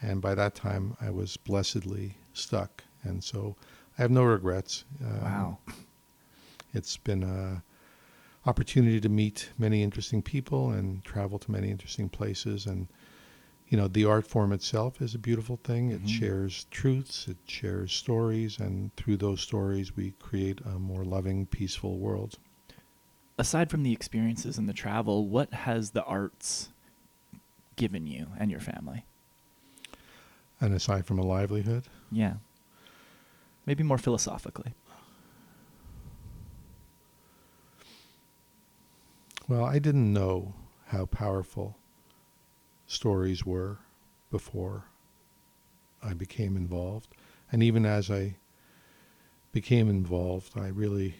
And 0.00 0.22
by 0.22 0.36
that 0.36 0.54
time, 0.54 0.96
I 1.00 1.10
was 1.10 1.36
blessedly 1.36 2.14
stuck. 2.32 2.84
And 3.04 3.22
so 3.22 3.56
I 3.98 4.02
have 4.02 4.10
no 4.10 4.24
regrets. 4.24 4.84
Um, 5.00 5.20
Wow. 5.22 5.58
It's 6.72 6.96
been 6.96 7.22
a 7.22 7.62
opportunity 8.46 9.00
to 9.00 9.08
meet 9.08 9.50
many 9.56 9.82
interesting 9.82 10.20
people 10.22 10.70
and 10.70 11.04
travel 11.04 11.38
to 11.38 11.50
many 11.50 11.70
interesting 11.70 12.08
places. 12.08 12.66
And, 12.66 12.88
you 13.68 13.78
know, 13.78 13.86
the 13.88 14.04
art 14.04 14.26
form 14.26 14.52
itself 14.52 15.00
is 15.00 15.14
a 15.14 15.18
beautiful 15.18 15.56
thing. 15.62 15.90
It 15.90 16.02
Mhm. 16.02 16.08
shares 16.08 16.66
truths, 16.70 17.28
it 17.28 17.36
shares 17.46 17.92
stories, 17.92 18.58
and 18.58 18.94
through 18.96 19.18
those 19.18 19.40
stories, 19.40 19.96
we 19.96 20.10
create 20.18 20.60
a 20.62 20.78
more 20.78 21.04
loving, 21.04 21.46
peaceful 21.46 21.98
world. 21.98 22.38
Aside 23.38 23.70
from 23.70 23.82
the 23.82 23.92
experiences 23.92 24.58
and 24.58 24.68
the 24.68 24.72
travel, 24.74 25.26
what 25.28 25.52
has 25.54 25.90
the 25.92 26.04
arts 26.04 26.70
given 27.76 28.06
you 28.06 28.28
and 28.38 28.50
your 28.50 28.60
family? 28.60 29.06
And 30.60 30.72
aside 30.74 31.06
from 31.06 31.18
a 31.18 31.24
livelihood, 31.24 31.84
Yeah. 32.12 32.34
Maybe 33.66 33.82
more 33.82 33.98
philosophically. 33.98 34.74
well, 39.48 39.64
I 39.64 39.78
didn't 39.78 40.12
know 40.12 40.54
how 40.86 41.06
powerful 41.06 41.76
stories 42.86 43.44
were 43.44 43.78
before 44.30 44.84
I 46.02 46.14
became 46.14 46.56
involved. 46.56 47.14
And 47.52 47.62
even 47.62 47.84
as 47.84 48.10
I 48.10 48.36
became 49.52 49.88
involved, 49.88 50.58
I 50.58 50.68
really 50.68 51.16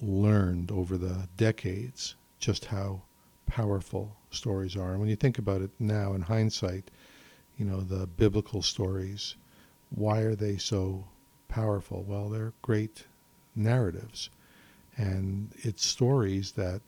learned 0.00 0.70
over 0.70 0.96
the 0.96 1.28
decades 1.36 2.14
just 2.38 2.66
how 2.66 3.02
powerful 3.46 4.16
stories 4.30 4.76
are. 4.76 4.92
And 4.92 5.00
when 5.00 5.08
you 5.08 5.16
think 5.16 5.38
about 5.38 5.62
it 5.62 5.70
now 5.78 6.12
in 6.12 6.22
hindsight, 6.22 6.90
you 7.56 7.64
know, 7.64 7.80
the 7.80 8.06
biblical 8.06 8.62
stories, 8.62 9.34
why 9.90 10.20
are 10.20 10.36
they 10.36 10.56
so 10.58 11.04
powerful? 11.48 12.04
Well, 12.06 12.28
they're 12.28 12.52
great 12.62 13.04
narratives. 13.54 14.30
And 14.96 15.52
it's 15.56 15.84
stories 15.84 16.52
that 16.52 16.80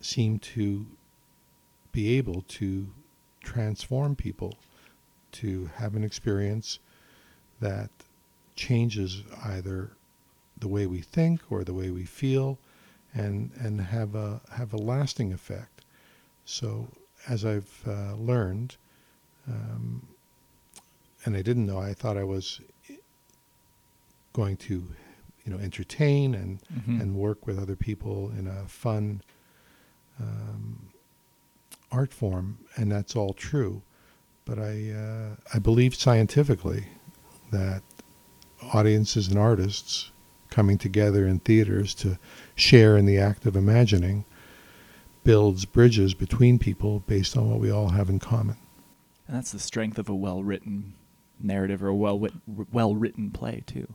seem 0.00 0.38
to 0.38 0.86
be 1.92 2.16
able 2.16 2.42
to 2.48 2.88
transform 3.42 4.14
people 4.16 4.54
to 5.32 5.70
have 5.76 5.94
an 5.94 6.04
experience 6.04 6.78
that 7.60 7.90
changes 8.56 9.22
either 9.44 9.90
the 10.58 10.68
way 10.68 10.86
we 10.86 11.00
think 11.00 11.40
or 11.50 11.64
the 11.64 11.74
way 11.74 11.90
we 11.90 12.04
feel 12.04 12.58
and 13.14 13.50
and 13.58 13.80
have 13.80 14.14
a 14.14 14.40
have 14.52 14.72
a 14.72 14.76
lasting 14.76 15.32
effect 15.32 15.82
so 16.44 16.88
as 17.28 17.44
I've 17.44 17.82
uh, 17.86 18.14
learned 18.14 18.76
um, 19.48 20.06
and 21.24 21.36
I 21.36 21.42
didn't 21.42 21.66
know 21.66 21.78
I 21.78 21.94
thought 21.94 22.16
I 22.16 22.24
was 22.24 22.60
going 24.40 24.56
to 24.56 24.74
you 25.44 25.52
know 25.52 25.58
entertain 25.58 26.34
and 26.34 26.60
Mhm. 26.78 27.00
and 27.00 27.14
work 27.14 27.46
with 27.46 27.58
other 27.58 27.76
people 27.76 28.30
in 28.38 28.46
a 28.46 28.66
fun 28.66 29.22
um, 30.20 30.90
art 31.90 32.12
form, 32.12 32.58
and 32.76 32.90
that's 32.92 33.14
all 33.16 33.32
true. 33.34 33.82
But 34.44 34.58
I 34.58 34.74
uh, 35.04 35.36
I 35.54 35.58
believe 35.58 35.94
scientifically 35.94 36.84
that 37.50 37.82
audiences 38.72 39.28
and 39.28 39.38
artists 39.38 40.10
coming 40.50 40.78
together 40.78 41.26
in 41.26 41.38
theaters 41.40 41.94
to 41.94 42.18
share 42.54 42.96
in 42.96 43.06
the 43.06 43.18
act 43.18 43.46
of 43.46 43.56
imagining 43.56 44.24
builds 45.24 45.64
bridges 45.64 46.12
between 46.14 46.58
people 46.58 47.00
based 47.06 47.36
on 47.36 47.48
what 47.50 47.60
we 47.60 47.70
all 47.70 47.90
have 47.90 48.08
in 48.10 48.18
common. 48.18 48.56
And 49.26 49.36
that's 49.36 49.52
the 49.52 49.58
strength 49.58 49.98
of 49.98 50.08
a 50.08 50.14
well-written 50.14 50.94
narrative 51.40 51.82
or 51.82 51.88
a 51.88 51.94
well 51.94 52.18
well-written 52.72 53.30
play 53.30 53.62
too, 53.66 53.86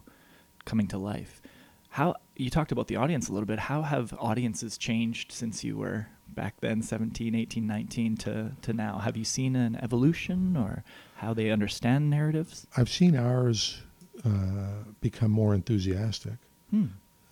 coming 0.65 0.88
to 0.88 0.97
life. 0.97 1.41
How 1.89 2.15
you 2.36 2.49
talked 2.49 2.71
about 2.71 2.88
the 2.88 2.97
audience 2.97 3.30
a 3.30 3.32
little 3.32 3.45
bit. 3.47 3.60
How 3.60 3.84
have 3.84 4.13
audiences 4.19 4.78
changed 4.78 5.32
since 5.32 5.63
you 5.63 5.78
were 5.78 6.08
back 6.28 6.60
then 6.60 6.82
17, 6.82 7.34
18, 7.34 7.65
19 7.65 8.17
to 8.17 8.51
to 8.62 8.73
now? 8.73 8.97
Have 8.97 9.15
you 9.15 9.23
seen 9.23 9.56
an 9.56 9.78
evolution 9.78 10.58
or 10.58 10.84
how 11.15 11.34
they 11.34 11.51
understand 11.51 12.10
narratives? 12.10 12.67
I've 12.75 12.89
seen 12.89 13.15
ours 13.15 13.82
uh, 14.25 14.84
become 14.99 15.32
more 15.32 15.54
enthusiastic. 15.54 16.36
Hmm. 16.69 16.86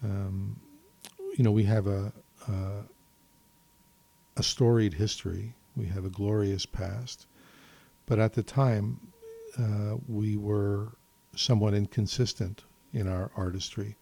Um, 0.04 0.60
you 1.36 1.44
know, 1.44 1.52
we 1.52 1.64
have 1.64 1.88
a, 1.88 2.14
a 2.48 2.84
a 4.38 4.44
storied 4.44 4.94
history. 4.94 5.54
We 5.76 5.88
have 5.88 6.06
a 6.06 6.10
glorious 6.10 6.66
past, 6.66 7.28
but 8.06 8.20
at 8.20 8.34
the 8.34 8.44
time, 8.44 9.00
uh, 9.58 9.98
we 10.08 10.38
were 10.38 10.94
somewhat 11.36 11.74
inconsistent 11.74 12.64
in 12.94 13.08
our 13.08 13.32
artistry, 13.36 13.96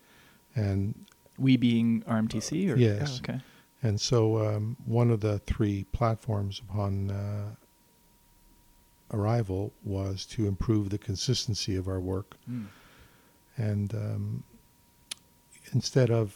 and 0.56 0.94
We 1.38 1.58
being 1.58 2.04
RMTC 2.08 2.70
or 2.72 2.78
Yes. 2.78 3.20
Oh, 3.20 3.20
okay. 3.24 3.42
and 3.82 4.00
so 4.00 4.46
um, 4.46 4.78
one 4.86 5.10
of 5.10 5.22
the 5.22 5.40
three 5.40 5.86
platforms 5.92 6.62
upon 6.70 7.10
uh, 7.10 7.56
arrival 9.14 9.74
was 9.84 10.26
to 10.26 10.48
improve 10.48 10.90
the 10.90 10.98
consistency 10.98 11.76
of 11.76 11.88
our 11.88 12.00
work. 12.00 12.36
Hmm. 12.46 12.66
and 13.58 13.94
um, 13.94 14.44
instead 15.74 16.10
of 16.10 16.36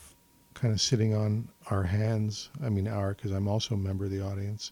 kind 0.53 0.73
of 0.73 0.79
sitting 0.81 1.13
on 1.13 1.47
our 1.69 1.83
hands, 1.83 2.49
I 2.63 2.69
mean 2.69 2.87
our, 2.87 3.13
because 3.13 3.31
I'm 3.31 3.47
also 3.47 3.75
a 3.75 3.77
member 3.77 4.05
of 4.05 4.11
the 4.11 4.21
audience, 4.21 4.71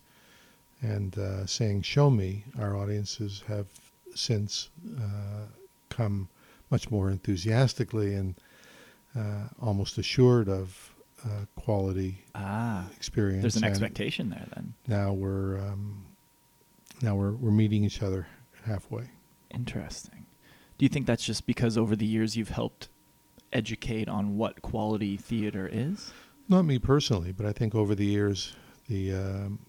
and 0.81 1.17
uh, 1.17 1.45
saying 1.45 1.81
"Show 1.83 2.09
me," 2.09 2.43
our 2.59 2.75
audiences 2.77 3.43
have 3.47 3.67
since 4.15 4.69
uh, 4.97 5.45
come 5.89 6.29
much 6.73 6.89
more 6.89 7.09
enthusiastically 7.11 8.15
and 8.15 8.33
uh, 9.15 9.47
almost 9.61 9.99
assured 9.99 10.49
of 10.49 10.91
uh, 11.23 11.45
quality 11.55 12.25
Ah, 12.33 12.87
experience. 12.97 13.43
there's 13.43 13.55
an 13.55 13.63
and 13.63 13.71
expectation 13.71 14.29
there 14.31 14.47
then. 14.55 14.73
Now 14.87 15.13
we're 15.13 15.59
um, 15.59 16.03
now 17.03 17.15
we're 17.15 17.33
we're 17.33 17.51
meeting 17.51 17.83
each 17.83 18.01
other 18.01 18.25
halfway. 18.65 19.05
Interesting. 19.51 20.25
Do 20.79 20.83
you 20.85 20.89
think 20.89 21.05
that's 21.05 21.23
just 21.23 21.45
because 21.45 21.77
over 21.77 21.95
the 21.95 22.07
years 22.07 22.35
you've 22.35 22.49
helped 22.49 22.89
educate 23.53 24.09
on 24.09 24.35
what 24.35 24.61
quality 24.63 25.15
theater 25.15 25.69
is? 25.71 26.11
Not 26.49 26.63
me 26.63 26.79
personally, 26.79 27.31
but 27.31 27.45
I 27.45 27.53
think 27.53 27.75
over 27.75 27.93
the 27.93 28.05
years 28.17 28.55
the 28.89 29.13
um, 29.13 29.59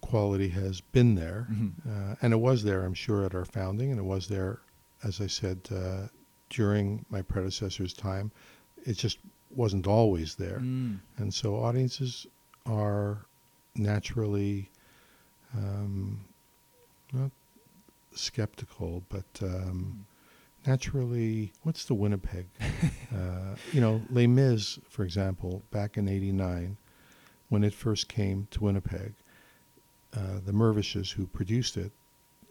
quality 0.00 0.48
has 0.50 0.80
been 0.80 1.16
there, 1.16 1.48
Mhm. 1.50 1.72
uh, 2.12 2.14
and 2.22 2.32
it 2.32 2.36
was 2.48 2.62
there, 2.62 2.84
I'm 2.84 2.94
sure, 2.94 3.24
at 3.24 3.34
our 3.34 3.44
founding, 3.44 3.90
and 3.90 3.98
it 3.98 4.04
was 4.04 4.28
there, 4.28 4.60
as 5.02 5.20
I 5.20 5.26
said, 5.26 5.58
uh, 5.72 6.06
during 6.50 7.04
my 7.10 7.22
predecessor's 7.22 7.92
time. 7.92 8.30
It 8.84 8.94
just 8.96 9.18
wasn't 9.54 9.86
always 9.86 10.34
there, 10.36 10.58
Mm. 10.60 10.98
and 11.18 11.32
so 11.34 11.56
audiences 11.56 12.26
are 12.66 13.18
naturally 13.74 14.70
um, 15.56 16.20
not 17.12 17.30
skeptical, 18.14 19.02
but 19.08 19.24
um, 19.42 20.06
naturally, 20.66 21.52
what's 21.62 21.84
the 21.84 21.94
Winnipeg? 21.94 22.46
uh, 23.14 23.54
you 23.72 23.80
know, 23.80 24.02
Les 24.10 24.26
Mis, 24.26 24.78
for 24.88 25.04
example, 25.04 25.62
back 25.70 25.96
in 25.96 26.08
'89, 26.08 26.76
when 27.48 27.64
it 27.64 27.72
first 27.74 28.08
came 28.08 28.48
to 28.50 28.64
Winnipeg, 28.64 29.14
uh, 30.14 30.40
the 30.44 30.52
Mervishes 30.52 31.12
who 31.12 31.26
produced 31.26 31.76
it 31.76 31.92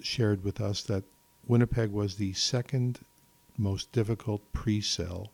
shared 0.02 0.44
with 0.44 0.60
us 0.62 0.82
that 0.84 1.04
Winnipeg 1.48 1.92
was 1.92 2.16
the 2.16 2.34
second 2.34 3.00
most 3.58 3.92
difficult 3.92 4.42
pre-sale 4.54 5.32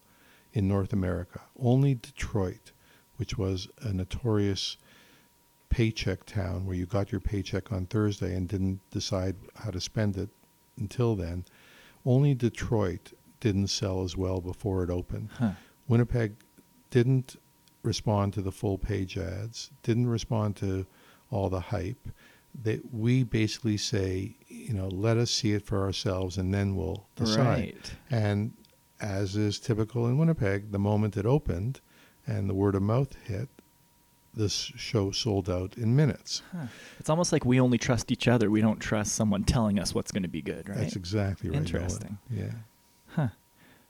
in 0.54 0.68
North 0.68 0.94
America. 0.94 1.42
Only 1.60 1.96
Detroit, 1.96 2.72
which 3.18 3.38
was 3.38 3.68
a 3.82 3.94
notorious 3.94 4.78
paycheck 5.70 6.26
town 6.26 6.66
where 6.66 6.76
you 6.76 6.86
got 6.86 7.12
your 7.12 7.22
paycheck 7.22 7.72
on 7.72 7.86
Thursday 7.86 8.36
and 8.36 8.48
didn't 8.48 8.82
decide 8.92 9.36
how 9.56 9.72
to 9.72 9.80
spend 9.80 10.18
it 10.18 10.30
until 10.78 11.16
then, 11.16 11.46
only 12.06 12.34
Detroit 12.34 13.14
didn't 13.40 13.68
sell 13.68 14.04
as 14.04 14.18
well 14.18 14.42
before 14.42 14.84
it 14.84 14.90
opened. 14.90 15.30
Huh. 15.38 15.52
Winnipeg 15.88 16.34
didn't 16.90 17.38
respond 17.84 18.34
to 18.34 18.42
the 18.42 18.52
full 18.52 18.78
page 18.78 19.18
ads, 19.18 19.72
didn't 19.84 20.08
respond 20.08 20.56
to 20.58 20.86
all 21.32 21.50
the 21.50 21.60
hype. 21.60 22.10
That 22.64 22.94
we 22.94 23.24
basically 23.24 23.78
say, 23.78 24.36
you 24.48 24.74
know, 24.74 24.88
let 24.90 25.18
us 25.18 25.32
see 25.32 25.54
it 25.54 25.66
for 25.66 25.82
ourselves 25.82 26.38
and 26.38 26.54
then 26.54 26.76
we'll 26.76 27.08
decide. 27.16 27.48
Right. 27.48 27.94
And 28.12 28.52
as 29.00 29.36
is 29.36 29.58
typical 29.58 30.06
in 30.08 30.18
Winnipeg, 30.18 30.72
the 30.72 30.78
moment 30.78 31.16
it 31.18 31.26
opened 31.26 31.80
and 32.28 32.50
the 32.50 32.54
word 32.54 32.76
of 32.76 32.82
mouth 32.84 33.16
hit, 33.26 33.48
this 34.34 34.54
show 34.54 35.12
sold 35.12 35.50
out 35.50 35.78
in 35.78 35.96
minutes. 35.96 36.42
Huh. 36.52 36.68
It's 37.00 37.10
almost 37.10 37.32
like 37.32 37.46
we 37.46 37.60
only 37.60 37.78
trust 37.78 38.12
each 38.12 38.28
other. 38.28 38.52
We 38.52 38.62
don't 38.62 38.80
trust 38.80 39.14
someone 39.14 39.44
telling 39.44 39.80
us 39.80 39.96
what's 39.96 40.12
going 40.12 40.24
to 40.24 40.30
be 40.30 40.42
good, 40.42 40.70
right? 40.70 40.78
That's 40.78 40.96
exactly 40.96 41.50
right. 41.50 41.56
Nolan. 41.56 41.66
Interesting. 41.66 42.18
Yeah. 42.30 42.52
Huh. 43.08 43.28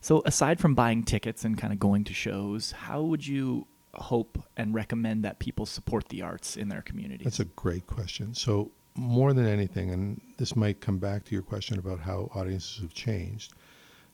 So 0.00 0.22
aside 0.24 0.60
from 0.60 0.74
buying 0.74 1.02
tickets 1.04 1.44
and 1.44 1.58
kind 1.58 1.72
of 1.72 1.78
going 1.78 2.04
to 2.04 2.14
shows, 2.14 2.72
how 2.72 3.02
would 3.02 3.26
you 3.26 3.66
hope 3.94 4.42
and 4.56 4.74
recommend 4.74 5.24
that 5.24 5.38
people 5.38 5.66
support 5.66 6.08
the 6.08 6.22
arts 6.22 6.56
in 6.56 6.68
their 6.68 6.82
communities? 6.82 7.24
That's 7.24 7.40
a 7.40 7.44
great 7.44 7.86
question. 7.86 8.34
So, 8.34 8.70
more 8.94 9.32
than 9.32 9.46
anything, 9.46 9.90
and 9.90 10.20
this 10.36 10.54
might 10.54 10.80
come 10.80 10.98
back 10.98 11.24
to 11.24 11.32
your 11.34 11.42
question 11.42 11.78
about 11.78 12.00
how 12.00 12.30
audiences 12.34 12.80
have 12.82 12.92
changed, 12.92 13.54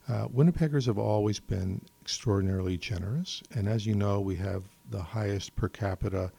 uh, 0.09 0.29
Winnipeggers 0.29 0.87
have 0.87 0.99
always 0.99 1.41
been 1.41 1.81
extraordinarily 2.01 2.77
generous. 2.77 3.43
And 3.55 3.69
as 3.69 3.87
you 3.87 3.95
know, 3.95 4.21
we 4.21 4.37
have 4.37 4.63
the 4.91 5.03
highest 5.03 5.55
per 5.57 5.69
capita 5.69 6.31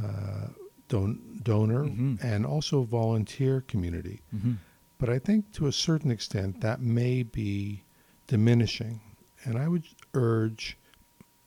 uh, 0.00 0.48
don- 0.88 1.40
donor 1.42 1.84
Mhm. 1.84 2.22
and 2.22 2.46
also 2.46 2.82
volunteer 2.82 3.62
community. 3.62 4.20
hmm 4.30 4.54
But 4.98 5.08
I 5.08 5.18
think 5.18 5.52
to 5.52 5.66
a 5.66 5.72
certain 5.72 6.10
extent 6.10 6.60
that 6.60 6.80
may 6.80 7.22
be 7.22 7.82
diminishing. 8.26 9.00
And 9.44 9.56
I 9.56 9.68
would 9.68 9.84
urge 10.14 10.76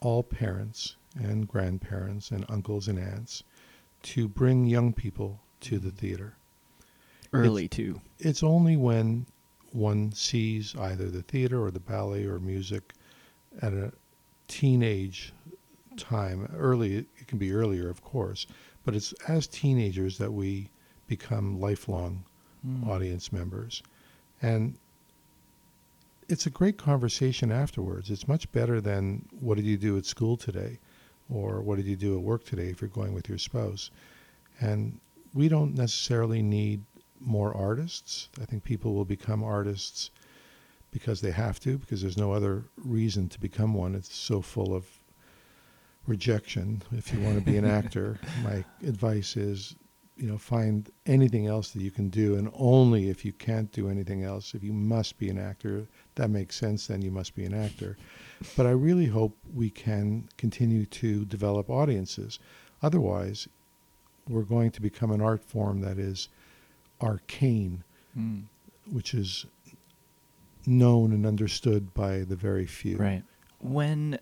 all 0.02 0.24
parents 0.24 0.96
and 1.16 1.48
grandparents 1.48 2.32
and 2.32 2.46
uncles 2.50 2.88
and 2.88 3.00
aunts 3.00 3.44
to 4.04 4.28
bring 4.28 4.66
young 4.66 4.94
people 4.94 5.40
to 5.62 5.78
the 5.80 5.92
theater. 5.92 6.36
Early 7.34 7.68
too. 7.68 8.02
It's 8.20 8.44
only 8.44 8.76
when 8.76 9.26
one 9.72 10.12
sees 10.12 10.76
either 10.76 11.10
the 11.10 11.22
theater 11.22 11.64
or 11.64 11.72
the 11.72 11.80
ballet 11.80 12.26
or 12.26 12.40
music 12.40 12.94
at 13.62 13.74
a 13.74 13.94
teenage 14.48 15.32
time, 15.98 16.50
early, 16.58 16.96
it 16.98 17.28
can 17.28 17.38
be 17.38 17.54
earlier, 17.54 17.90
of 17.90 18.02
course, 18.04 18.48
but 18.84 18.96
it's 18.96 19.14
as 19.28 19.48
teenagers 19.48 20.18
that 20.18 20.32
we 20.34 20.70
become 21.08 21.60
lifelong 21.60 22.24
Mm. 22.66 22.86
audience 22.88 23.32
members. 23.34 23.82
And 24.42 24.78
it's 26.32 26.46
a 26.46 26.50
great 26.50 26.78
conversation 26.78 27.52
afterwards. 27.52 28.10
It's 28.10 28.28
much 28.28 28.50
better 28.54 28.80
than 28.80 29.28
what 29.42 29.56
did 29.56 29.66
you 29.66 29.78
do 29.78 29.98
at 29.98 30.06
school 30.06 30.38
today 30.38 30.80
or 31.30 31.62
what 31.62 31.76
did 31.76 31.86
you 31.86 31.98
do 31.98 32.16
at 32.16 32.22
work 32.22 32.46
today 32.46 32.68
if 32.68 32.82
you're 32.82 32.90
going 32.90 33.14
with 33.14 33.28
your 33.28 33.38
spouse. 33.38 33.92
And 34.62 35.00
we 35.34 35.50
don't 35.50 35.76
necessarily 35.76 36.42
need 36.42 36.84
more 37.20 37.56
artists. 37.56 38.30
I 38.42 38.46
think 38.46 38.64
people 38.64 38.94
will 38.94 39.06
become 39.06 39.44
artists 39.44 40.10
because 40.92 41.20
they 41.20 41.32
have 41.32 41.60
to, 41.62 41.78
because 41.78 42.02
there's 42.02 42.18
no 42.18 42.32
other 42.32 42.64
reason 42.78 43.28
to 43.30 43.40
become 43.40 43.74
one. 43.74 43.94
It's 43.94 44.14
so 44.16 44.42
full 44.42 44.74
of 44.74 44.86
rejection. 46.08 46.82
If 46.94 47.14
you 47.14 47.20
want 47.20 47.40
to 47.40 47.46
be 47.46 47.58
an 47.58 47.66
actor, 47.80 48.20
my 48.44 48.64
advice 48.88 49.36
is, 49.36 49.76
you 50.18 50.28
know, 50.28 50.38
find 50.38 50.90
anything 51.06 51.48
else 51.48 51.72
that 51.72 51.82
you 51.82 51.92
can 51.92 52.10
do, 52.10 52.36
and 52.36 52.52
only 52.54 53.10
if 53.10 53.26
you 53.26 53.34
can't 53.34 53.72
do 53.72 53.90
anything 53.90 54.24
else, 54.24 54.54
if 54.54 54.64
you 54.64 54.74
must 54.74 55.18
be 55.18 55.30
an 55.30 55.40
actor, 55.40 55.88
that 56.16 56.30
makes 56.30 56.56
sense, 56.56 56.88
then 56.88 57.02
you 57.02 57.12
must 57.12 57.36
be 57.36 57.46
an 57.46 57.54
actor. 57.54 57.98
But 58.56 58.66
I 58.68 58.72
really 58.72 59.08
hope 59.08 59.36
we 59.54 59.70
can 59.70 60.28
continue 60.38 60.86
to 60.88 61.26
develop 61.26 61.70
audiences. 61.70 62.40
Otherwise, 62.84 63.48
we're 64.28 64.44
going 64.44 64.72
to 64.72 64.82
become 64.82 65.12
an 65.12 65.22
art 65.22 65.44
form 65.44 65.82
that 65.82 65.98
is 65.98 66.30
arcane, 67.02 67.84
Mm. 68.18 68.44
which 68.92 69.14
is 69.14 69.46
known 70.66 71.14
and 71.14 71.26
understood 71.26 71.94
by 71.94 72.20
the 72.24 72.36
very 72.36 72.66
few. 72.66 72.98
Right. 72.98 73.24
When 73.60 74.20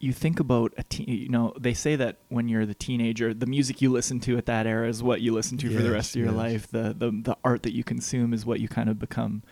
you 0.00 0.12
think 0.12 0.38
about 0.38 0.72
a 0.76 0.84
teen, 0.84 1.08
you 1.08 1.28
know, 1.28 1.52
they 1.58 1.74
say 1.74 1.96
that 1.96 2.18
when 2.28 2.48
you're 2.48 2.66
the 2.66 2.74
teenager, 2.74 3.34
the 3.34 3.46
music 3.46 3.82
you 3.82 3.90
listen 3.90 4.20
to 4.20 4.36
at 4.38 4.46
that 4.46 4.66
era 4.66 4.88
is 4.88 5.02
what 5.02 5.20
you 5.20 5.32
listen 5.32 5.58
to 5.58 5.70
for 5.70 5.82
the 5.82 5.90
rest 5.90 6.14
of 6.14 6.20
your 6.20 6.30
yes. 6.30 6.36
life. 6.36 6.68
The, 6.68 6.94
the 6.96 7.10
the 7.10 7.36
art 7.42 7.64
that 7.64 7.74
you 7.74 7.82
consume 7.82 8.32
is 8.32 8.46
what 8.46 8.60
you 8.60 8.68
kind 8.68 8.88
of 8.88 8.98
become 8.98 9.42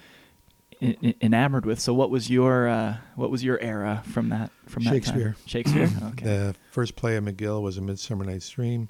en- 0.81 0.97
en- 1.03 1.15
enamored 1.21 1.67
with. 1.67 1.81
So, 1.81 1.93
what 1.95 2.11
was 2.11 2.31
your 2.31 2.69
uh, 2.69 2.97
what 3.17 3.31
was 3.31 3.43
your 3.43 3.61
era 3.61 4.03
from 4.07 4.29
that 4.29 4.51
from 4.67 4.85
that 4.85 4.91
time? 4.91 4.97
Shakespeare. 4.97 5.37
Shakespeare. 5.47 5.91
Okay. 6.13 6.25
The 6.25 6.55
first 6.71 6.97
play 6.97 7.17
of 7.17 7.25
McGill 7.25 7.63
was 7.63 7.77
A 7.79 7.81
Midsummer 7.81 8.25
Night's 8.25 8.49
Dream, 8.49 8.89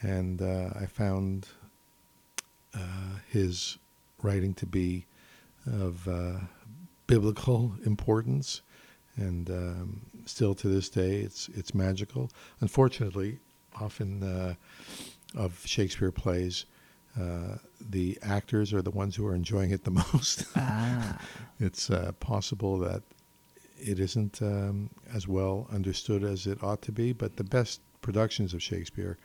and 0.00 0.42
uh, 0.42 0.70
I 0.74 0.86
found 0.86 1.48
uh, 2.74 3.18
his 3.28 3.78
writing 4.22 4.54
to 4.54 4.66
be 4.66 5.06
of 5.66 6.06
uh, 6.08 6.40
biblical 7.06 7.74
importance, 7.84 8.62
and 9.20 9.50
um, 9.50 10.00
still 10.26 10.54
to 10.56 10.68
this 10.68 10.88
day, 10.88 11.20
it's 11.20 11.48
it's 11.54 11.74
magical. 11.74 12.30
Unfortunately, 12.60 13.38
often 13.80 14.22
uh, 14.22 14.54
of 15.36 15.62
Shakespeare 15.64 16.10
plays, 16.10 16.66
uh, 17.20 17.56
the 17.90 18.18
actors 18.22 18.72
are 18.72 18.82
the 18.82 18.90
ones 18.90 19.16
who 19.16 19.26
are 19.26 19.34
enjoying 19.34 19.70
it 19.70 19.84
the 19.84 19.90
most. 20.12 20.44
ah. 20.56 21.18
it's 21.60 21.90
uh, 21.90 22.12
possible 22.20 22.78
that 22.78 23.02
it 23.78 23.98
isn't 23.98 24.42
um, 24.42 24.90
as 25.14 25.26
well 25.28 25.66
understood 25.72 26.22
as 26.24 26.46
it 26.46 26.62
ought 26.62 26.82
to 26.82 26.92
be, 26.92 27.12
but 27.12 27.36
the 27.36 27.44
best 27.44 27.80
productions 28.02 28.52
of 28.54 28.62
Shakespeare, 28.62 29.16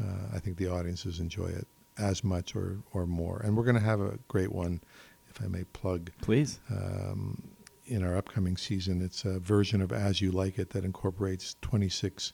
uh, 0.00 0.34
I 0.34 0.38
think 0.38 0.56
the 0.56 0.68
audiences 0.68 1.20
enjoy 1.20 1.48
it 1.48 1.66
as 1.98 2.24
much 2.24 2.56
or, 2.56 2.78
or 2.92 3.06
more. 3.06 3.40
And 3.44 3.56
we're 3.56 3.64
going 3.64 3.76
to 3.76 3.82
have 3.82 4.00
a 4.00 4.18
great 4.28 4.52
one, 4.52 4.80
if 5.28 5.42
I 5.42 5.48
may 5.48 5.64
plug, 5.64 6.10
Please. 6.22 6.60
um, 6.70 7.42
in 7.90 8.04
our 8.04 8.16
upcoming 8.16 8.56
season. 8.56 9.02
It's 9.02 9.24
a 9.24 9.40
version 9.40 9.82
of 9.82 9.92
As 9.92 10.20
You 10.20 10.30
Like 10.30 10.58
It 10.58 10.70
that 10.70 10.84
incorporates 10.84 11.56
26, 11.60 12.32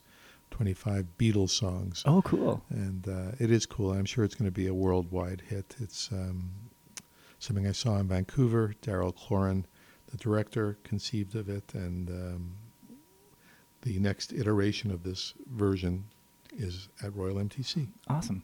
25 0.50 1.06
Beatles 1.18 1.50
songs. 1.50 2.02
Oh, 2.06 2.22
cool. 2.22 2.62
And 2.68 3.08
uh, 3.08 3.32
it 3.40 3.50
is 3.50 3.64
cool. 3.64 3.92
I'm 3.92 4.04
sure 4.04 4.22
it's 4.22 4.34
going 4.34 4.48
to 4.48 4.54
be 4.54 4.66
a 4.66 4.74
worldwide 4.74 5.42
hit. 5.48 5.74
It's 5.80 6.10
um, 6.12 6.50
something 7.38 7.66
I 7.66 7.72
saw 7.72 7.96
in 7.98 8.08
Vancouver. 8.08 8.74
Daryl 8.82 9.14
Cloran, 9.16 9.64
the 10.10 10.18
director, 10.18 10.76
conceived 10.84 11.34
of 11.34 11.48
it, 11.48 11.72
and 11.72 12.10
um, 12.10 12.52
the 13.82 13.98
next 13.98 14.32
iteration 14.34 14.90
of 14.90 15.04
this 15.04 15.32
version 15.50 16.04
is 16.56 16.88
at 17.02 17.16
Royal 17.16 17.36
MTC. 17.36 17.88
Awesome. 18.08 18.42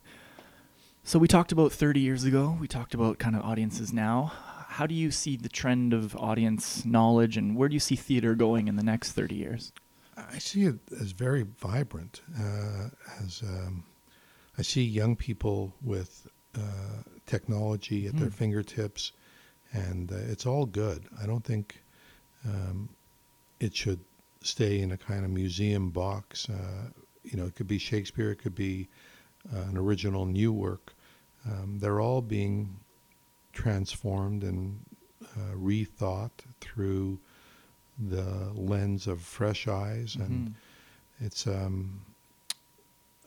So 1.05 1.19
we 1.19 1.29
talked 1.29 1.53
about 1.53 1.73
30 1.73 2.01
years 2.01 2.25
ago. 2.25 2.57
We 2.61 2.69
talked 2.69 2.95
about 2.95 3.19
kind 3.19 3.37
of 3.37 3.43
audiences 3.43 3.93
now. 3.93 4.33
How 4.73 4.87
do 4.87 4.95
you 4.95 5.11
see 5.11 5.37
the 5.37 5.51
trend 5.51 5.93
of 5.93 6.17
audience 6.17 6.85
knowledge, 6.87 7.37
and 7.37 7.55
where 7.57 7.69
do 7.69 7.75
you 7.75 7.81
see 7.81 7.95
theater 7.97 8.35
going 8.35 8.69
in 8.69 8.77
the 8.77 8.83
next 8.83 9.13
30 9.13 9.35
years? 9.35 9.73
I 10.17 10.39
see 10.39 10.65
it 10.65 10.79
as 10.99 11.13
very 11.13 11.43
vibrant. 11.61 12.23
Uh, 12.39 12.89
as 13.23 13.43
um, 13.43 13.85
I 14.59 14.63
see 14.63 14.83
young 14.83 15.15
people 15.15 15.75
with 15.83 16.27
uh, 16.57 16.61
technology 17.27 18.07
at 18.07 18.17
their 18.17 18.29
Hmm. 18.29 18.35
fingertips, 18.35 19.13
and 19.75 20.11
uh, 20.11 20.17
it's 20.17 20.47
all 20.47 20.65
good. 20.65 21.05
I 21.23 21.27
don't 21.27 21.45
think 21.45 21.83
um, 22.47 22.89
it 23.61 23.77
should 23.77 24.01
stay 24.43 24.81
in 24.81 24.93
a 24.93 24.97
kind 24.97 25.25
of 25.25 25.31
museum 25.31 25.91
box. 25.91 26.49
Uh, 26.49 26.89
you 27.25 27.37
know, 27.37 27.45
it 27.45 27.55
could 27.55 27.69
be 27.69 27.79
Shakespeare, 27.79 28.31
it 28.31 28.37
could 28.37 28.55
be 28.55 28.89
uh, 29.55 29.61
an 29.69 29.77
original 29.77 30.25
new 30.27 30.51
work. 30.53 30.95
Um, 31.47 31.79
they're 31.79 32.01
all 32.01 32.23
being 32.23 32.77
transformed 33.53 34.43
and 34.45 34.79
uh, 35.37 35.55
rethought 35.55 36.31
through 36.61 37.19
the 38.09 38.51
lens 38.55 39.07
of 39.07 39.21
fresh 39.21 39.69
eyes, 39.69 40.17
and 40.17 40.49
Mhm. 40.49 40.55
it's 41.27 41.47
um, 41.47 42.01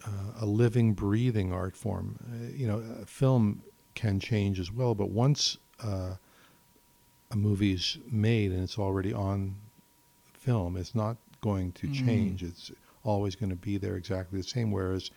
uh, 0.06 0.42
a 0.42 0.46
living, 0.46 0.94
breathing 0.94 1.54
art 1.54 1.76
form. 1.76 2.18
Uh, 2.32 2.52
you 2.56 2.68
know, 2.68 2.82
film 3.06 3.62
can 3.94 4.20
change 4.20 4.60
as 4.60 4.72
well, 4.72 4.94
but 4.96 5.10
once 5.10 5.58
uh, 5.84 6.16
a 7.32 7.36
movie's 7.36 7.98
made 8.12 8.52
and 8.52 8.62
it's 8.64 8.78
already 8.78 9.14
on 9.14 9.56
film, 10.34 10.78
it's 10.78 10.94
not 10.96 11.18
going 11.42 11.72
to 11.74 11.88
Mhm. 11.88 11.94
change. 11.94 12.44
It's 12.44 12.72
always 13.04 13.36
going 13.36 13.50
to 13.52 13.56
be 13.56 13.78
there 13.78 13.96
exactly 13.96 14.40
the 14.40 14.48
same. 14.48 14.72
Whereas 14.72 15.12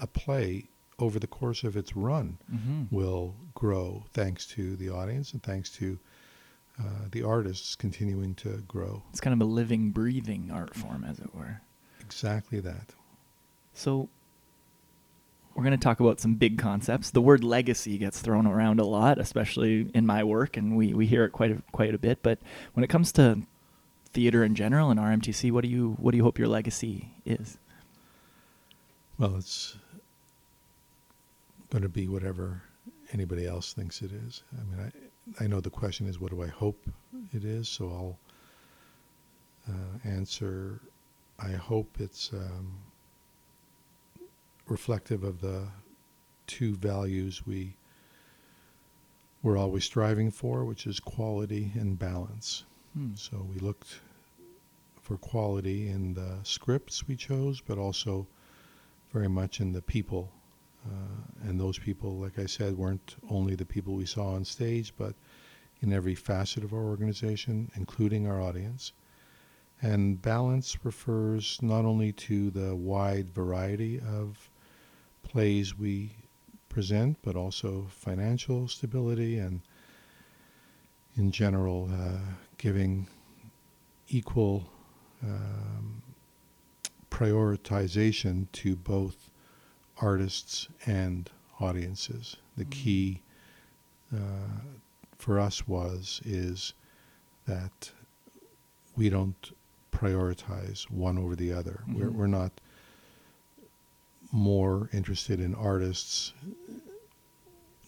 a 0.00 0.06
play, 0.06 0.64
over 0.98 1.18
the 1.18 1.26
course 1.26 1.64
of 1.64 1.76
its 1.76 1.96
run, 1.96 2.38
Mhm. 2.52 2.88
will 2.90 3.34
grow 3.54 4.04
thanks 4.12 4.46
to 4.46 4.76
the 4.76 4.90
audience 4.90 5.32
and 5.32 5.42
thanks 5.42 5.70
to 5.70 5.98
uh, 6.78 7.06
the 7.12 7.22
artists 7.22 7.76
continuing 7.76 8.34
to 8.34 8.62
grow. 8.66 9.02
It's 9.10 9.20
kind 9.20 9.40
of 9.40 9.46
a 9.46 9.50
living, 9.50 9.90
breathing 9.90 10.50
art 10.52 10.74
form, 10.74 11.04
as 11.04 11.20
it 11.20 11.34
were. 11.34 11.60
Exactly 12.00 12.60
that. 12.60 12.94
So 13.74 14.08
we're 15.54 15.62
going 15.62 15.78
to 15.78 15.82
talk 15.82 16.00
about 16.00 16.20
some 16.20 16.34
big 16.34 16.58
concepts. 16.58 17.10
The 17.10 17.20
word 17.20 17.44
legacy 17.44 17.96
gets 17.96 18.20
thrown 18.20 18.46
around 18.46 18.80
a 18.80 18.84
lot, 18.84 19.18
especially 19.18 19.88
in 19.94 20.04
my 20.04 20.24
work, 20.24 20.56
and 20.56 20.76
we, 20.76 20.92
we 20.94 21.06
hear 21.06 21.24
it 21.24 21.30
quite 21.30 21.52
a, 21.52 21.62
quite 21.70 21.94
a 21.94 21.98
bit. 21.98 22.22
But 22.22 22.40
when 22.72 22.82
it 22.82 22.88
comes 22.88 23.12
to 23.12 23.42
theater 24.12 24.42
in 24.42 24.56
general 24.56 24.90
and 24.90 24.98
RMTC, 24.98 25.52
what 25.52 25.62
do 25.62 25.68
you 25.68 25.96
what 26.00 26.10
do 26.10 26.16
you 26.16 26.24
hope 26.24 26.38
your 26.38 26.48
legacy 26.48 27.10
is? 27.24 27.58
Well, 29.16 29.36
it's 29.36 29.76
going 31.70 31.82
to 31.82 31.88
be 31.88 32.08
whatever 32.08 32.62
anybody 33.14 33.46
else 33.46 33.72
thinks 33.72 34.02
it 34.02 34.12
is. 34.12 34.42
I 34.58 34.64
mean, 34.64 34.92
I, 35.40 35.44
I 35.44 35.46
know 35.46 35.60
the 35.60 35.70
question 35.70 36.06
is, 36.06 36.20
what 36.20 36.30
do 36.30 36.42
I 36.42 36.48
hope 36.48 36.86
it 37.32 37.44
is? 37.44 37.68
So 37.68 37.86
I'll 37.86 38.18
uh, 39.72 40.08
answer, 40.08 40.80
I 41.38 41.52
hope 41.52 41.96
it's 41.98 42.32
um, 42.32 42.76
reflective 44.66 45.24
of 45.24 45.40
the 45.40 45.68
two 46.46 46.74
values 46.76 47.46
we 47.46 47.74
we're 49.42 49.58
always 49.58 49.84
striving 49.84 50.30
for, 50.30 50.64
which 50.64 50.86
is 50.86 50.98
quality 50.98 51.70
and 51.74 51.98
balance. 51.98 52.64
Hmm. 52.96 53.10
So 53.14 53.46
we 53.52 53.60
looked 53.60 54.00
for 55.02 55.18
quality 55.18 55.88
in 55.88 56.14
the 56.14 56.38
scripts 56.44 57.06
we 57.06 57.14
chose, 57.14 57.60
but 57.60 57.76
also 57.76 58.26
very 59.12 59.28
much 59.28 59.60
in 59.60 59.72
the 59.72 59.82
people. 59.82 60.32
Uh, 60.86 61.48
and 61.48 61.58
those 61.58 61.78
people, 61.78 62.18
like 62.18 62.38
I 62.38 62.46
said, 62.46 62.76
weren't 62.76 63.16
only 63.30 63.54
the 63.54 63.64
people 63.64 63.94
we 63.94 64.06
saw 64.06 64.34
on 64.34 64.44
stage, 64.44 64.92
but 64.96 65.14
in 65.80 65.92
every 65.92 66.14
facet 66.14 66.64
of 66.64 66.72
our 66.72 66.84
organization, 66.84 67.70
including 67.74 68.26
our 68.26 68.40
audience. 68.40 68.92
And 69.82 70.20
balance 70.20 70.78
refers 70.84 71.58
not 71.60 71.84
only 71.84 72.12
to 72.12 72.50
the 72.50 72.74
wide 72.74 73.28
variety 73.30 74.00
of 74.00 74.48
plays 75.22 75.78
we 75.78 76.16
present, 76.68 77.18
but 77.22 77.36
also 77.36 77.86
financial 77.90 78.68
stability 78.68 79.38
and, 79.38 79.60
in 81.16 81.30
general, 81.30 81.90
uh, 81.92 82.18
giving 82.56 83.06
equal 84.08 84.64
um, 85.22 86.02
prioritization 87.10 88.46
to 88.52 88.76
both 88.76 89.30
artists 90.04 90.68
and 90.86 91.30
audiences. 91.60 92.36
The 92.56 92.64
Mm. 92.66 92.70
key 92.70 93.20
uh, 94.14 94.60
for 95.18 95.40
us 95.40 95.66
was 95.66 96.20
is 96.24 96.74
that 97.46 97.90
we 98.96 99.08
don't 99.08 99.52
prioritize 99.92 100.90
one 100.90 101.16
over 101.18 101.34
the 101.34 101.52
other. 101.52 101.82
We're, 101.88 102.10
Mhm. 102.10 102.14
we're 102.14 102.26
not 102.40 102.52
more 104.32 104.88
interested 104.92 105.40
in 105.40 105.54
artists 105.54 106.32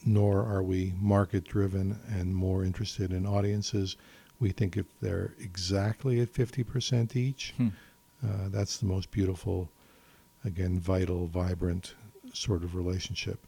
nor 0.05 0.43
are 0.45 0.63
we 0.63 0.93
market 1.01 1.43
driven 1.43 1.99
and 2.07 2.33
more 2.33 2.63
interested 2.63 3.11
in 3.11 3.25
audiences. 3.25 3.97
We 4.39 4.51
think 4.51 4.77
if 4.77 4.85
they're 5.01 5.33
exactly 5.39 6.21
at 6.21 6.29
50% 6.33 7.15
each, 7.15 7.53
Hmm. 7.57 7.69
uh, 8.23 8.47
that's 8.49 8.77
the 8.77 8.85
most 8.85 9.11
beautiful, 9.11 9.69
again, 10.45 10.79
vital, 10.79 11.27
vibrant 11.27 11.95
sort 12.37 12.63
of 12.63 12.75
relationship. 12.75 13.39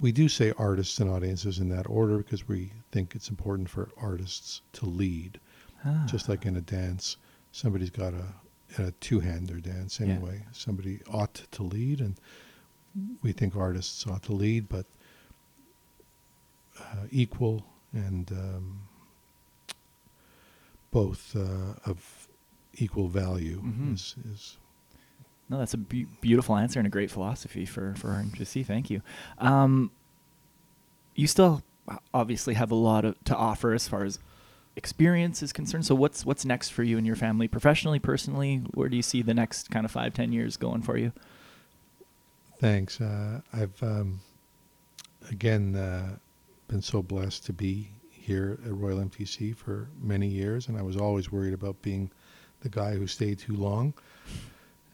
We 0.00 0.12
do 0.12 0.28
say 0.28 0.52
artists 0.56 0.98
and 1.00 1.10
audiences 1.10 1.58
in 1.58 1.68
that 1.70 1.88
order 1.88 2.18
because 2.18 2.46
we 2.46 2.70
think 2.92 3.14
it's 3.14 3.28
important 3.30 3.68
for 3.68 3.88
artists 3.96 4.62
to 4.74 4.86
lead. 4.86 5.40
Ah. 5.84 6.04
Just 6.06 6.28
like 6.28 6.46
in 6.46 6.56
a 6.56 6.60
dance, 6.60 7.16
somebody's 7.52 7.90
got 7.90 8.14
a 8.14 8.24
a 8.76 8.90
two-hander 9.00 9.60
dance 9.60 9.98
Yeah. 9.98 10.06
anyway. 10.08 10.44
Somebody 10.52 11.00
ought 11.10 11.34
to 11.52 11.62
lead, 11.62 12.00
and 12.02 12.16
we 13.22 13.32
think 13.32 13.56
artists 13.56 14.06
ought 14.06 14.22
to 14.24 14.34
lead, 14.34 14.68
but 14.68 14.84
uh, 16.78 17.06
equal 17.10 17.64
and 17.94 18.30
um, 18.30 18.80
both 20.90 21.34
uh, 21.36 21.74
of 21.90 22.28
equal 22.74 23.08
value 23.08 23.60
Mhm. 23.62 23.94
is, 23.94 24.14
is 24.32 24.56
No, 25.50 25.58
that's 25.58 25.74
a 25.74 25.78
be- 25.78 26.06
beautiful 26.20 26.56
answer 26.56 26.78
and 26.78 26.86
a 26.86 26.90
great 26.90 27.10
philosophy 27.10 27.64
for 27.64 27.94
for 27.96 28.24
see. 28.44 28.62
Thank 28.62 28.90
you. 28.90 29.02
Um, 29.38 29.90
you 31.14 31.26
still 31.26 31.62
obviously 32.12 32.54
have 32.54 32.70
a 32.70 32.74
lot 32.74 33.04
of, 33.04 33.22
to 33.24 33.34
offer 33.34 33.72
as 33.72 33.88
far 33.88 34.04
as 34.04 34.18
experience 34.76 35.42
is 35.42 35.52
concerned. 35.52 35.86
So 35.86 35.94
what's 35.94 36.24
what's 36.24 36.44
next 36.44 36.70
for 36.70 36.82
you 36.82 36.98
and 36.98 37.06
your 37.06 37.16
family, 37.16 37.48
professionally, 37.48 37.98
personally? 37.98 38.62
Where 38.74 38.88
do 38.88 38.96
you 38.96 39.02
see 39.02 39.22
the 39.22 39.34
next 39.34 39.70
kind 39.70 39.84
of 39.84 39.90
five, 39.90 40.14
ten 40.14 40.32
years 40.32 40.56
going 40.56 40.82
for 40.82 40.96
you? 40.96 41.12
Thanks. 42.60 43.00
Uh, 43.00 43.40
I've 43.52 43.82
um, 43.82 44.20
again 45.30 45.74
uh, 45.74 46.16
been 46.68 46.82
so 46.82 47.02
blessed 47.02 47.46
to 47.46 47.52
be 47.52 47.88
here 48.10 48.58
at 48.64 48.72
Royal 48.72 48.98
MTC 48.98 49.56
for 49.56 49.88
many 50.00 50.28
years, 50.28 50.68
and 50.68 50.76
I 50.76 50.82
was 50.82 50.96
always 50.96 51.32
worried 51.32 51.54
about 51.54 51.80
being 51.82 52.10
the 52.60 52.68
guy 52.68 52.94
who 52.94 53.06
stayed 53.06 53.38
too 53.38 53.56
long. 53.56 53.94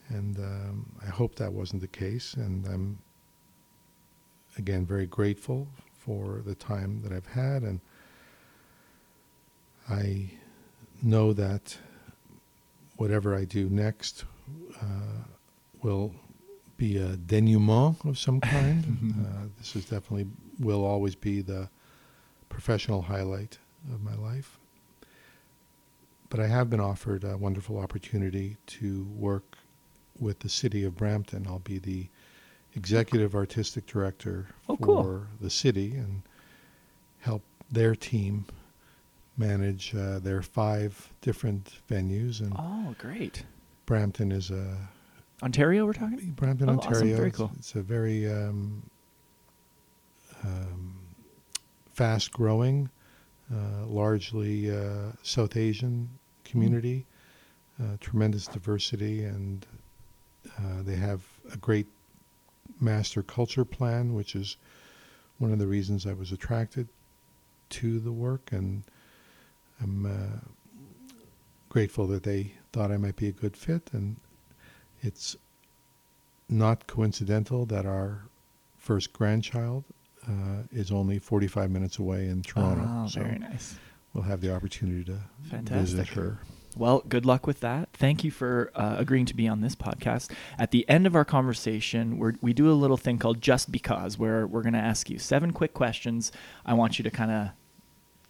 And 0.09 0.39
um, 0.39 0.87
I 1.03 1.07
hope 1.07 1.37
that 1.37 1.53
wasn't 1.53 1.83
the 1.83 1.89
case. 1.89 2.35
And 2.35 2.67
I'm 2.67 2.99
again 4.59 4.87
very 4.87 5.07
grateful 5.07 5.69
for 5.99 6.43
the 6.45 6.55
time 6.55 7.01
that 7.03 7.13
I've 7.13 7.27
had, 7.27 7.63
and 7.63 7.81
I 9.89 10.31
know 11.03 11.33
that 11.33 11.79
whatever 12.97 13.35
I 13.35 13.45
do 13.45 13.69
next 13.69 14.25
uh, 14.81 15.25
will 15.83 16.15
be 16.77 16.97
a 16.97 17.17
denouement 17.17 18.05
of 18.05 18.19
some 18.19 18.41
kind. 18.41 19.15
uh, 19.27 19.47
this 19.59 19.77
is 19.77 19.85
definitely 19.85 20.27
will 20.59 20.85
always 20.85 21.15
be 21.15 21.41
the 21.41 21.69
professional 22.49 23.03
highlight 23.03 23.59
of 23.93 24.03
my 24.03 24.15
life. 24.15 24.59
But 26.31 26.41
I 26.41 26.47
have 26.49 26.69
been 26.69 26.81
offered 26.81 27.25
a 27.25 27.37
wonderful 27.37 27.79
opportunity 27.79 28.57
to 28.67 29.05
work 29.17 29.59
with 30.19 30.41
the 30.41 30.49
city 30.49 30.85
of 30.85 30.97
Brampton. 30.97 31.47
I'll 31.47 31.59
be 31.61 31.79
the 31.79 32.07
executive 32.75 33.35
artistic 33.35 33.87
director 33.87 34.49
Oh, 34.69 34.77
for 34.77 34.85
cool. 34.85 35.23
the 35.41 35.51
city 35.51 35.95
and 35.97 36.23
help 37.21 37.43
their 37.71 37.95
team 37.95 38.47
manage 39.37 39.95
uh, 39.95 40.19
their 40.21 40.43
five 40.43 41.13
different 41.21 41.73
venues. 41.91 42.41
And 42.41 42.53
Oh, 42.59 42.95
great. 42.99 43.45
Brampton 43.87 44.33
is 44.33 44.51
a 44.51 44.77
Ontario, 45.43 45.85
we're 45.85 45.93
talking. 45.93 46.31
Brampton, 46.33 46.69
Oh, 46.71 46.79
awesome. 46.79 46.93
Ontario. 46.93 47.17
Very 47.17 47.29
It's- 47.29 47.37
cool. 47.39 47.51
It's, 47.59 47.75
a 47.75 47.83
very 47.83 48.31
um, 48.33 48.83
um, 50.45 50.95
fast-growing, 51.93 52.89
uh, 53.53 53.87
largely 53.87 54.71
uh, 54.75 55.13
South 55.23 55.57
Asian 55.57 56.09
community. 56.45 57.07
Uh, 57.83 57.97
tremendous 57.99 58.47
diversity, 58.47 59.25
and 59.25 59.67
they 60.85 60.97
have 60.97 61.23
a 61.53 61.57
great 61.57 61.87
master 62.81 63.23
culture 63.23 63.65
plan, 63.65 64.15
which 64.15 64.35
is 64.35 64.57
one 65.39 65.53
of 65.53 65.59
the 65.59 65.67
reasons 65.67 66.07
I 66.07 66.13
was 66.13 66.33
attracted 66.33 66.89
to 67.71 67.99
the 67.99 68.13
work, 68.13 68.53
and 68.53 68.83
I'm 69.83 70.07
uh, 70.07 70.39
grateful 71.69 72.07
that 72.09 72.23
they 72.23 72.53
thought 72.73 72.93
I 72.93 72.97
might 72.97 73.17
be 73.17 73.29
a 73.29 73.33
good 73.33 73.57
fit, 73.57 73.91
and 73.93 74.17
it's 75.03 75.37
not 76.49 76.87
coincidental 76.87 77.67
that 77.67 77.87
our 77.87 78.23
first 78.79 79.13
grandchild 79.13 79.85
uh, 80.29 80.63
is 80.73 80.91
only 80.91 81.19
45 81.19 81.71
minutes 81.71 81.99
away 81.99 82.29
in 82.29 82.43
Toronto. 82.43 82.89
Oh, 82.89 83.07
so 83.09 83.23
very 83.23 83.39
nice. 83.39 83.77
we'll 84.13 84.25
have 84.25 84.41
the 84.41 84.55
opportunity 84.55 85.05
to 85.05 85.13
visit 85.13 85.51
Fantastic. 85.51 86.09
her. 86.11 86.39
Well, 86.77 87.05
good 87.09 87.25
luck 87.25 87.47
with 87.47 87.61
that. 87.61 87.91
Thank 87.93 88.25
you 88.25 88.31
for 88.31 88.73
uh, 88.75 88.97
agreeing 88.99 89.27
to 89.27 89.35
be 89.35 89.47
on 89.47 89.61
this 89.61 89.77
podcast. 89.77 90.31
At 90.59 90.73
the 90.73 90.89
end 90.89 91.07
of 91.07 91.15
our 91.15 91.25
conversation, 91.25 92.19
we're, 92.19 92.35
we 92.41 92.53
do 92.53 92.71
a 92.71 92.75
little 92.75 92.97
thing 92.97 93.19
called 93.19 93.41
Just 93.41 93.71
Because, 93.71 94.19
where 94.19 94.47
we're 94.47 94.63
going 94.63 94.73
to 94.75 94.81
ask 94.81 95.09
you 95.09 95.19
seven 95.19 95.53
quick 95.53 95.73
questions. 95.73 96.33
I 96.67 96.75
want 96.75 96.99
you 96.99 97.05
to 97.05 97.11
kind 97.11 97.31
of 97.31 97.49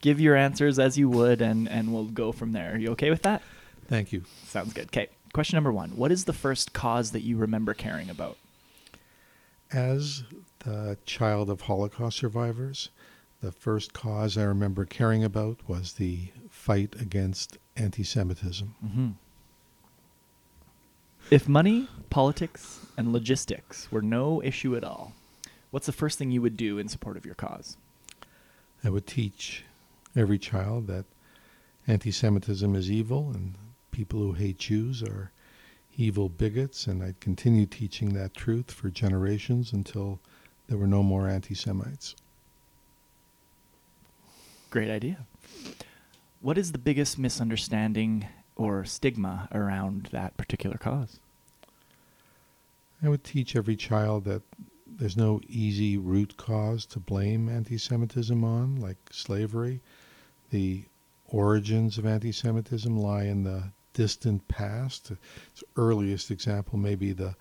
give 0.02 0.20
your 0.20 0.36
answers 0.36 0.78
as 0.78 0.98
you 0.98 1.08
would, 1.08 1.40
and, 1.40 1.68
and 1.68 1.92
we'll 1.92 2.04
go 2.04 2.32
from 2.32 2.52
there. 2.52 2.74
Are 2.74 2.78
you 2.78 2.90
okay 2.90 3.08
with 3.08 3.22
that? 3.22 3.40
Thank 3.88 4.12
you. 4.12 4.24
Sounds 4.46 4.74
good. 4.74 4.86
Okay. 4.86 5.08
Question 5.32 5.56
number 5.56 5.72
one 5.72 5.90
What 5.96 6.12
is 6.12 6.26
the 6.26 6.32
first 6.32 6.72
cause 6.72 7.10
that 7.12 7.22
you 7.22 7.36
remember 7.36 7.74
caring 7.74 8.10
about? 8.10 8.36
As 9.72 10.22
the 10.60 10.98
child 11.06 11.50
of 11.50 11.62
Holocaust 11.62 12.18
survivors, 12.18 12.90
the 13.40 13.50
first 13.50 13.92
cause 13.92 14.38
I 14.38 14.44
remember 14.44 14.84
caring 14.84 15.24
about 15.24 15.58
was 15.66 15.94
the 15.94 16.28
fight 16.64 16.94
against 16.98 17.58
anti 17.76 18.02
Semitism. 18.02 18.74
Mm-hmm. 18.82 19.08
If 21.30 21.46
money, 21.46 21.88
politics, 22.08 22.86
and 22.96 23.12
logistics 23.12 23.92
were 23.92 24.00
no 24.00 24.42
issue 24.42 24.74
at 24.74 24.82
all, 24.82 25.12
what's 25.70 25.84
the 25.84 25.92
first 25.92 26.18
thing 26.18 26.30
you 26.30 26.40
would 26.40 26.56
do 26.56 26.78
in 26.78 26.88
support 26.88 27.18
of 27.18 27.26
your 27.26 27.34
cause? 27.34 27.76
I 28.82 28.88
would 28.88 29.06
teach 29.06 29.64
every 30.16 30.38
child 30.38 30.86
that 30.86 31.04
anti 31.86 32.10
Semitism 32.10 32.74
is 32.74 32.90
evil 32.90 33.30
and 33.34 33.56
people 33.90 34.20
who 34.20 34.32
hate 34.32 34.56
Jews 34.56 35.02
are 35.02 35.32
evil 35.98 36.30
bigots, 36.30 36.86
and 36.86 37.02
I'd 37.02 37.20
continue 37.20 37.66
teaching 37.66 38.14
that 38.14 38.32
truth 38.32 38.70
for 38.70 38.88
generations 38.88 39.74
until 39.74 40.18
there 40.68 40.78
were 40.78 40.86
no 40.86 41.02
more 41.02 41.28
anti 41.28 41.54
Semites. 41.54 42.16
Great 44.70 44.90
idea. 44.90 45.26
What 46.44 46.58
is 46.58 46.72
the 46.72 46.78
biggest 46.78 47.18
misunderstanding 47.18 48.28
or 48.54 48.84
stigma 48.84 49.48
around 49.50 50.10
that 50.12 50.36
particular 50.36 50.76
cause? 50.76 51.18
I 53.02 53.08
would 53.08 53.24
teach 53.24 53.56
every 53.56 53.76
child 53.76 54.24
that 54.24 54.42
there's 54.86 55.16
no 55.16 55.40
easy 55.48 55.96
root 55.96 56.36
cause 56.36 56.84
to 56.84 57.00
blame 57.00 57.48
anti 57.48 57.78
Semitism 57.78 58.44
on, 58.44 58.76
like 58.76 58.98
slavery. 59.10 59.80
The 60.50 60.84
origins 61.28 61.96
of 61.96 62.04
anti 62.04 62.30
Semitism 62.30 62.94
lie 62.94 63.24
in 63.24 63.44
the 63.44 63.70
distant 63.94 64.46
past. 64.46 65.12
Its 65.50 65.64
earliest 65.76 66.30
example 66.30 66.78
may 66.78 66.94
be 66.94 67.14
the 67.14 67.36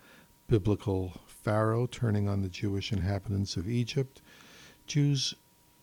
biblical 0.48 1.12
Pharaoh 1.26 1.86
turning 1.86 2.26
on 2.26 2.40
the 2.40 2.48
Jewish 2.48 2.90
inhabitants 2.90 3.58
of 3.58 3.68
Egypt. 3.68 4.22
Jews 4.86 5.34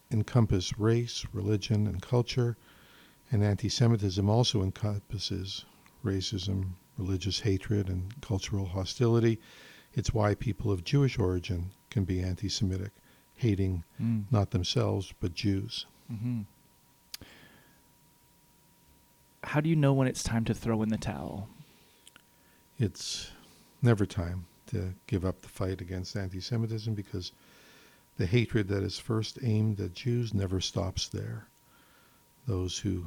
encompass 0.10 0.80
race, 0.80 1.24
religion, 1.34 1.86
and 1.86 2.02
culture, 2.02 2.58
and 3.32 3.44
anti 3.44 3.70
Semitism 3.70 4.30
also 4.30 4.62
encompasses 4.62 5.66
racism, 6.04 6.72
religious 6.98 7.40
hatred, 7.42 7.88
and 7.90 8.20
cultural 8.22 8.66
hostility. 8.66 9.40
It's 9.94 10.14
why 10.14 10.36
people 10.36 10.72
of 10.72 10.84
Jewish 10.84 11.18
origin 11.20 11.72
can 11.90 12.04
be 12.04 12.22
anti 12.22 12.50
Semitic, 12.50 12.92
hating 13.36 13.84
Mm. 14.02 14.26
not 14.32 14.52
themselves 14.52 15.14
but 15.20 15.34
Jews. 15.34 15.86
hmm 16.08 16.42
How 19.44 19.60
do 19.60 19.70
you 19.70 19.76
know 19.76 19.94
when 19.94 20.08
it's 20.08 20.24
time 20.24 20.46
to 20.46 20.54
throw 20.54 20.82
in 20.84 20.90
the 20.90 20.98
towel? 20.98 21.50
It's 22.78 23.32
never 23.82 24.06
time 24.06 24.46
to 24.68 24.94
give 25.08 25.26
up 25.26 25.42
the 25.42 25.50
fight 25.50 25.82
against 25.82 26.16
anti 26.16 26.40
Semitism 26.40 26.94
because 26.94 27.32
the 28.18 28.26
hatred 28.26 28.68
that 28.68 28.84
is 28.84 29.00
first 29.00 29.40
aimed 29.42 29.80
at 29.80 29.94
Jews 29.94 30.34
never 30.34 30.60
stops 30.60 31.08
there. 31.08 31.48
Those 32.52 32.80
who 32.80 33.06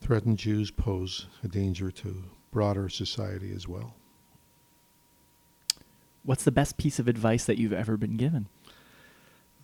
threaten 0.00 0.36
Jews 0.36 0.70
pose 0.70 1.26
a 1.42 1.48
danger 1.48 1.90
to 1.90 2.22
broader 2.52 2.88
society 2.88 3.52
as 3.52 3.66
well. 3.66 3.96
What's 6.22 6.44
the 6.44 6.52
best 6.52 6.76
piece 6.76 7.00
of 7.00 7.08
advice 7.08 7.44
that 7.46 7.58
you've 7.58 7.72
ever 7.72 7.96
been 7.96 8.16
given? 8.16 8.46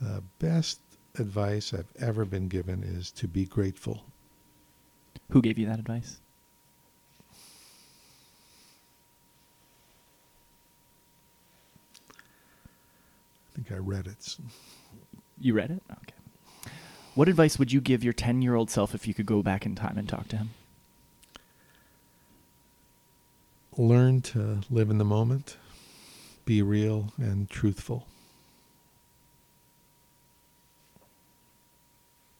The 0.00 0.24
best 0.40 0.80
advice 1.20 1.72
I've 1.72 1.92
ever 2.00 2.24
been 2.24 2.48
given 2.48 2.82
is 2.82 3.12
to 3.12 3.28
be 3.28 3.44
grateful. 3.46 4.02
Who 5.30 5.40
gave 5.40 5.56
you 5.56 5.66
that 5.66 5.78
advice? 5.78 6.18
I 12.10 13.54
think 13.54 13.70
I 13.70 13.76
read 13.76 14.08
it. 14.08 14.36
You 15.40 15.54
read 15.54 15.70
it? 15.70 15.80
Okay. 15.92 16.17
What 17.18 17.26
advice 17.28 17.58
would 17.58 17.72
you 17.72 17.80
give 17.80 18.04
your 18.04 18.12
10 18.12 18.42
year 18.42 18.54
old 18.54 18.70
self 18.70 18.94
if 18.94 19.08
you 19.08 19.12
could 19.12 19.26
go 19.26 19.42
back 19.42 19.66
in 19.66 19.74
time 19.74 19.98
and 19.98 20.08
talk 20.08 20.28
to 20.28 20.36
him? 20.36 20.50
Learn 23.76 24.20
to 24.20 24.60
live 24.70 24.88
in 24.88 24.98
the 24.98 25.04
moment, 25.04 25.56
be 26.44 26.62
real 26.62 27.12
and 27.16 27.50
truthful. 27.50 28.06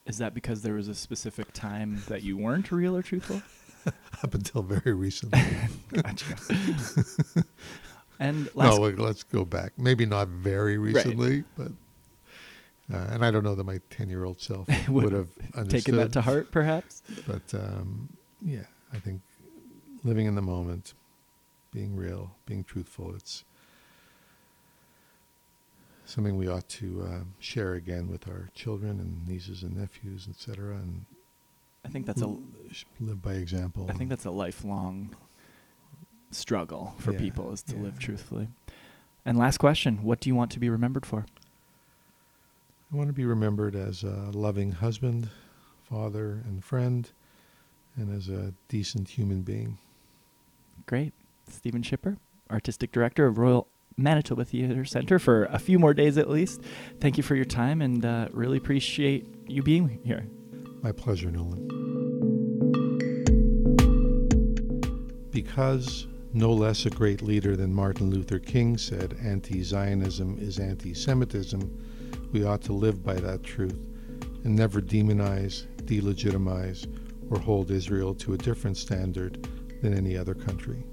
Is 0.07 0.19
that 0.19 0.33
because 0.33 0.63
there 0.63 0.75
was 0.75 0.87
a 0.87 0.95
specific 0.95 1.53
time 1.53 2.05
that 2.07 2.23
you 2.23 2.37
weren't 2.37 2.71
real 2.71 2.97
or 2.97 3.03
truthful? 3.03 3.43
Up 4.23 4.33
until 4.33 4.63
very 4.63 4.95
recently. 4.95 5.43
gotcha. 5.93 6.37
and 8.21 8.49
last 8.55 8.79
no, 8.79 8.91
let's 8.91 9.25
go 9.25 9.45
back. 9.45 9.73
Maybe 9.77 10.07
not 10.07 10.29
very 10.29 10.79
recently, 10.79 11.43
but 11.57 11.73
uh, 12.93 12.97
and 13.11 13.25
I 13.25 13.31
don't 13.31 13.45
know 13.45 13.55
that 13.55 13.65
my 13.65 13.81
ten-year-old 13.91 14.41
self 14.41 14.69
Would 14.89 15.05
would 15.05 15.13
have 15.13 15.29
understood. 15.55 15.71
taken 15.71 15.97
that 15.97 16.13
to 16.13 16.21
heart, 16.23 16.51
perhaps. 16.51 17.03
But 17.27 17.55
um, 17.55 18.09
yeah, 18.43 18.65
I 18.93 18.99
think 18.99 19.21
living 20.05 20.27
in 20.27 20.35
the 20.35 20.43
moment, 20.43 20.95
being 21.73 21.95
real, 21.97 22.37
being 22.47 22.65
truthful, 22.65 23.15
it's 23.15 23.45
something 26.05 26.37
we 26.37 26.49
ought 26.49 26.69
to 26.71 27.03
um, 27.03 27.35
share 27.39 27.75
again 27.75 28.09
with 28.09 28.27
our 28.29 28.49
children 28.55 28.99
and 28.99 29.27
nieces 29.29 29.63
and 29.63 29.77
nephews, 29.77 30.27
etc., 30.31 30.77
and 30.77 31.05
I 31.85 31.89
think 31.89 32.07
that's 32.07 32.23
a 32.23 32.27
l- 32.27 32.43
live 33.01 33.23
by 33.23 33.35
example. 33.35 33.87
I 33.89 33.93
think 33.93 34.11
that's 34.11 34.25
a 34.25 34.31
lifelong 34.31 35.15
struggle 36.31 36.95
for 36.99 37.13
Yeah, 37.13 37.19
people 37.19 37.53
is 37.53 37.63
to 37.63 37.77
live 37.77 37.99
truthfully. 37.99 38.49
And 39.25 39.37
last 39.39 39.59
question, 39.59 40.03
what 40.03 40.21
do 40.21 40.29
you 40.31 40.35
want 40.35 40.51
to 40.53 40.59
be 40.61 40.69
remembered 40.71 41.05
for? 41.07 41.27
I 42.91 42.97
want 42.97 43.09
to 43.09 43.13
be 43.13 43.27
remembered 43.27 43.77
as 43.77 44.03
a 44.03 44.31
loving 44.33 44.73
husband, 44.73 45.29
father, 45.83 46.43
and 46.47 46.65
friend, 46.65 47.11
and 47.97 48.15
as 48.15 48.31
a 48.31 48.55
decent 48.69 49.11
human 49.11 49.43
being. 49.43 49.77
Great. 50.87 51.13
Steven 51.51 51.83
Schipper, 51.83 52.17
Artistic 52.51 52.91
Director 52.91 53.27
of 53.27 53.37
Royal 53.37 53.69
Manitoba 53.99 54.45
Theatre 54.47 54.87
Centre 54.87 55.19
for 55.19 55.45
a 55.47 55.59
few 55.59 55.79
more 55.79 55.93
days 55.93 56.17
at 56.17 56.31
least. 56.31 56.63
Thank 56.99 57.19
you 57.19 57.23
for 57.23 57.35
your 57.35 57.45
time 57.45 57.83
and 57.83 58.07
uh, 58.07 58.29
really 58.33 58.57
appreciate 58.57 59.27
you 59.47 59.63
being 59.63 60.01
here. 60.03 60.27
My 60.81 60.93
pleasure, 60.93 61.31
Nolan. 61.31 61.67
Because 65.31 66.07
no 66.33 66.53
less 66.53 66.87
a 66.87 66.91
great 66.91 67.21
leader 67.21 67.55
than 67.55 67.75
Martin 67.75 68.09
Luther 68.11 68.39
King 68.39 68.79
said 68.79 69.19
anti 69.23 69.63
Zionism 69.63 70.39
is 70.39 70.59
anti 70.59 70.95
Semitism, 70.95 71.88
we 72.33 72.45
ought 72.45 72.63
to 72.63 72.73
live 72.73 73.03
by 73.03 73.15
that 73.15 73.43
truth 73.43 73.79
and 74.45 74.55
never 74.55 74.81
demonize, 74.81 75.67
delegitimize, 75.85 76.87
or 77.31 77.39
hold 77.39 77.71
Israel 77.71 78.15
to 78.15 78.35
a 78.35 78.39
different 78.39 78.77
standard 78.77 79.49
than 79.83 79.95
any 79.95 80.17
other 80.17 80.35
country. 80.35 80.85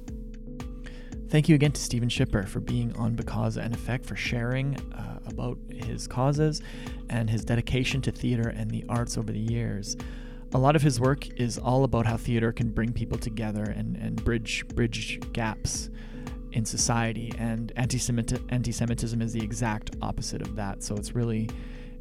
Thank 1.29 1.49
you 1.49 1.55
again 1.55 1.71
to 1.71 1.81
Steven 1.81 2.07
Schipper 2.07 2.47
for 2.47 2.59
being 2.59 2.95
on 2.95 3.15
Because 3.15 3.57
and 3.57 3.73
Effect, 3.73 4.05
for 4.05 4.15
sharing 4.15 4.77
uh, 4.93 5.19
about 5.25 5.57
his 5.69 6.07
causes 6.07 6.61
and 7.09 7.29
his 7.29 7.43
dedication 7.43 8.01
to 8.03 8.11
theater 8.11 8.49
and 8.49 8.69
the 8.69 8.86
arts 8.88 9.17
over 9.17 9.31
the 9.31 9.39
years. 9.39 9.97
A 10.53 10.57
lot 10.57 10.75
of 10.75 10.81
his 10.81 10.99
work 10.99 11.27
is 11.39 11.57
all 11.57 11.83
about 11.83 12.05
how 12.05 12.15
theater 12.15 12.51
can 12.51 12.69
bring 12.69 12.93
people 12.93 13.17
together 13.17 13.63
and, 13.63 13.97
and 13.97 14.23
bridge 14.23 14.65
bridge 14.69 15.19
gaps 15.33 15.89
in 16.56 16.66
society. 16.66 17.32
And 17.38 17.72
anti-Semit- 17.76 18.41
anti-Semitism 18.49 19.22
is 19.22 19.34
the 19.34 19.43
exact 19.43 19.95
opposite 20.01 20.41
of 20.41 20.56
that. 20.56 20.82
So 20.82 20.95
it's 20.95 21.14
really 21.14 21.49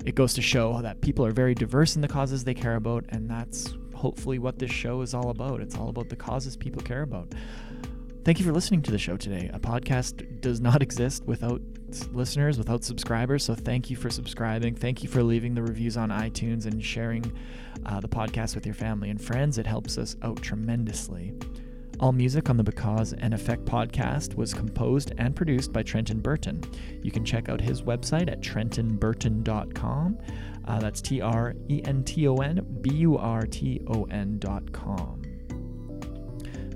it 0.04 0.14
goes 0.14 0.34
to 0.34 0.42
show 0.42 0.80
that 0.82 1.00
people 1.00 1.24
are 1.24 1.32
very 1.32 1.54
diverse 1.54 1.96
in 1.96 2.02
the 2.02 2.08
causes 2.08 2.44
they 2.44 2.54
care 2.54 2.76
about, 2.76 3.04
and 3.08 3.28
that's 3.28 3.74
hopefully 3.94 4.38
what 4.38 4.58
this 4.58 4.70
show 4.70 5.00
is 5.00 5.14
all 5.14 5.30
about. 5.30 5.60
It's 5.60 5.76
all 5.76 5.88
about 5.88 6.08
the 6.10 6.16
causes 6.16 6.56
people 6.56 6.82
care 6.82 7.02
about. 7.02 7.32
Thank 8.24 8.38
you 8.38 8.44
for 8.44 8.52
listening 8.52 8.82
to 8.82 8.90
the 8.90 8.98
show 8.98 9.16
today. 9.16 9.50
A 9.52 9.58
podcast 9.58 10.40
does 10.40 10.60
not 10.60 10.82
exist 10.82 11.24
without 11.24 11.60
listeners, 12.12 12.58
without 12.58 12.84
subscribers. 12.84 13.44
So 13.44 13.54
thank 13.54 13.90
you 13.90 13.96
for 13.96 14.10
subscribing. 14.10 14.74
Thank 14.74 15.02
you 15.02 15.08
for 15.08 15.22
leaving 15.22 15.54
the 15.54 15.62
reviews 15.62 15.96
on 15.96 16.10
iTunes 16.10 16.66
and 16.66 16.82
sharing 16.82 17.30
uh, 17.86 18.00
the 18.00 18.08
podcast 18.08 18.54
with 18.54 18.66
your 18.66 18.74
family 18.74 19.10
and 19.10 19.20
friends. 19.20 19.58
It 19.58 19.66
helps 19.66 19.96
us 19.98 20.16
out 20.22 20.40
tremendously. 20.42 21.34
All 22.00 22.12
music 22.12 22.50
on 22.50 22.56
the 22.56 22.64
Because 22.64 23.12
and 23.12 23.32
Effect 23.32 23.64
podcast 23.64 24.34
was 24.34 24.52
composed 24.52 25.12
and 25.18 25.34
produced 25.34 25.72
by 25.72 25.82
Trenton 25.82 26.20
Burton. 26.20 26.62
You 27.02 27.10
can 27.10 27.24
check 27.24 27.48
out 27.48 27.60
his 27.60 27.82
website 27.82 28.30
at 28.30 28.40
trentonburton.com. 28.40 30.18
Uh, 30.66 30.78
that's 30.80 31.00
T 31.00 31.20
R 31.20 31.54
E 31.68 31.82
N 31.84 32.02
T 32.02 32.26
O 32.26 32.36
N 32.36 32.78
B 32.80 32.90
U 32.94 33.16
R 33.16 33.42
T 33.42 33.80
O 33.86 34.04
N.com. 34.04 35.22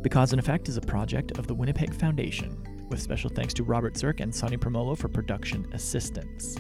Because 0.03 0.33
and 0.33 0.41
Effect 0.41 0.69
is 0.69 0.77
a 0.77 0.81
project 0.81 1.37
of 1.39 1.49
the 1.49 1.55
Winnipeg 1.55 1.93
Foundation, 1.93 2.87
with 2.89 3.03
special 3.03 3.29
thanks 3.29 3.53
to 3.55 3.65
Robert 3.65 3.95
Zirk 3.95 4.21
and 4.21 4.33
Sonny 4.33 4.57
Promolo 4.57 4.97
for 4.97 5.09
production 5.09 5.67
assistance. 5.73 6.57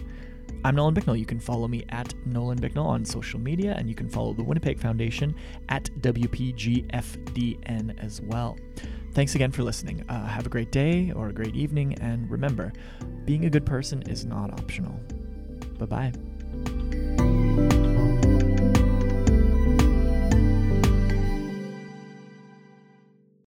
I'm 0.64 0.74
Nolan 0.74 0.92
Bicknell. 0.94 1.16
You 1.16 1.24
can 1.24 1.38
follow 1.38 1.68
me 1.68 1.84
at 1.90 2.12
Nolan 2.26 2.58
Bicknell 2.58 2.86
on 2.86 3.04
social 3.04 3.38
media, 3.38 3.74
and 3.78 3.88
you 3.88 3.94
can 3.94 4.08
follow 4.08 4.32
the 4.32 4.42
Winnipeg 4.42 4.80
Foundation 4.80 5.34
at 5.68 5.84
WPGFDN 6.00 7.96
as 8.02 8.20
well. 8.22 8.56
Thanks 9.12 9.36
again 9.36 9.52
for 9.52 9.62
listening. 9.62 10.04
Uh, 10.08 10.26
have 10.26 10.46
a 10.46 10.50
great 10.50 10.72
day 10.72 11.12
or 11.12 11.28
a 11.28 11.32
great 11.32 11.54
evening, 11.54 11.94
and 12.00 12.28
remember, 12.28 12.72
being 13.24 13.44
a 13.44 13.50
good 13.50 13.66
person 13.66 14.02
is 14.02 14.24
not 14.24 14.52
optional. 14.58 14.98
Bye 15.78 15.86
bye. 15.86 16.12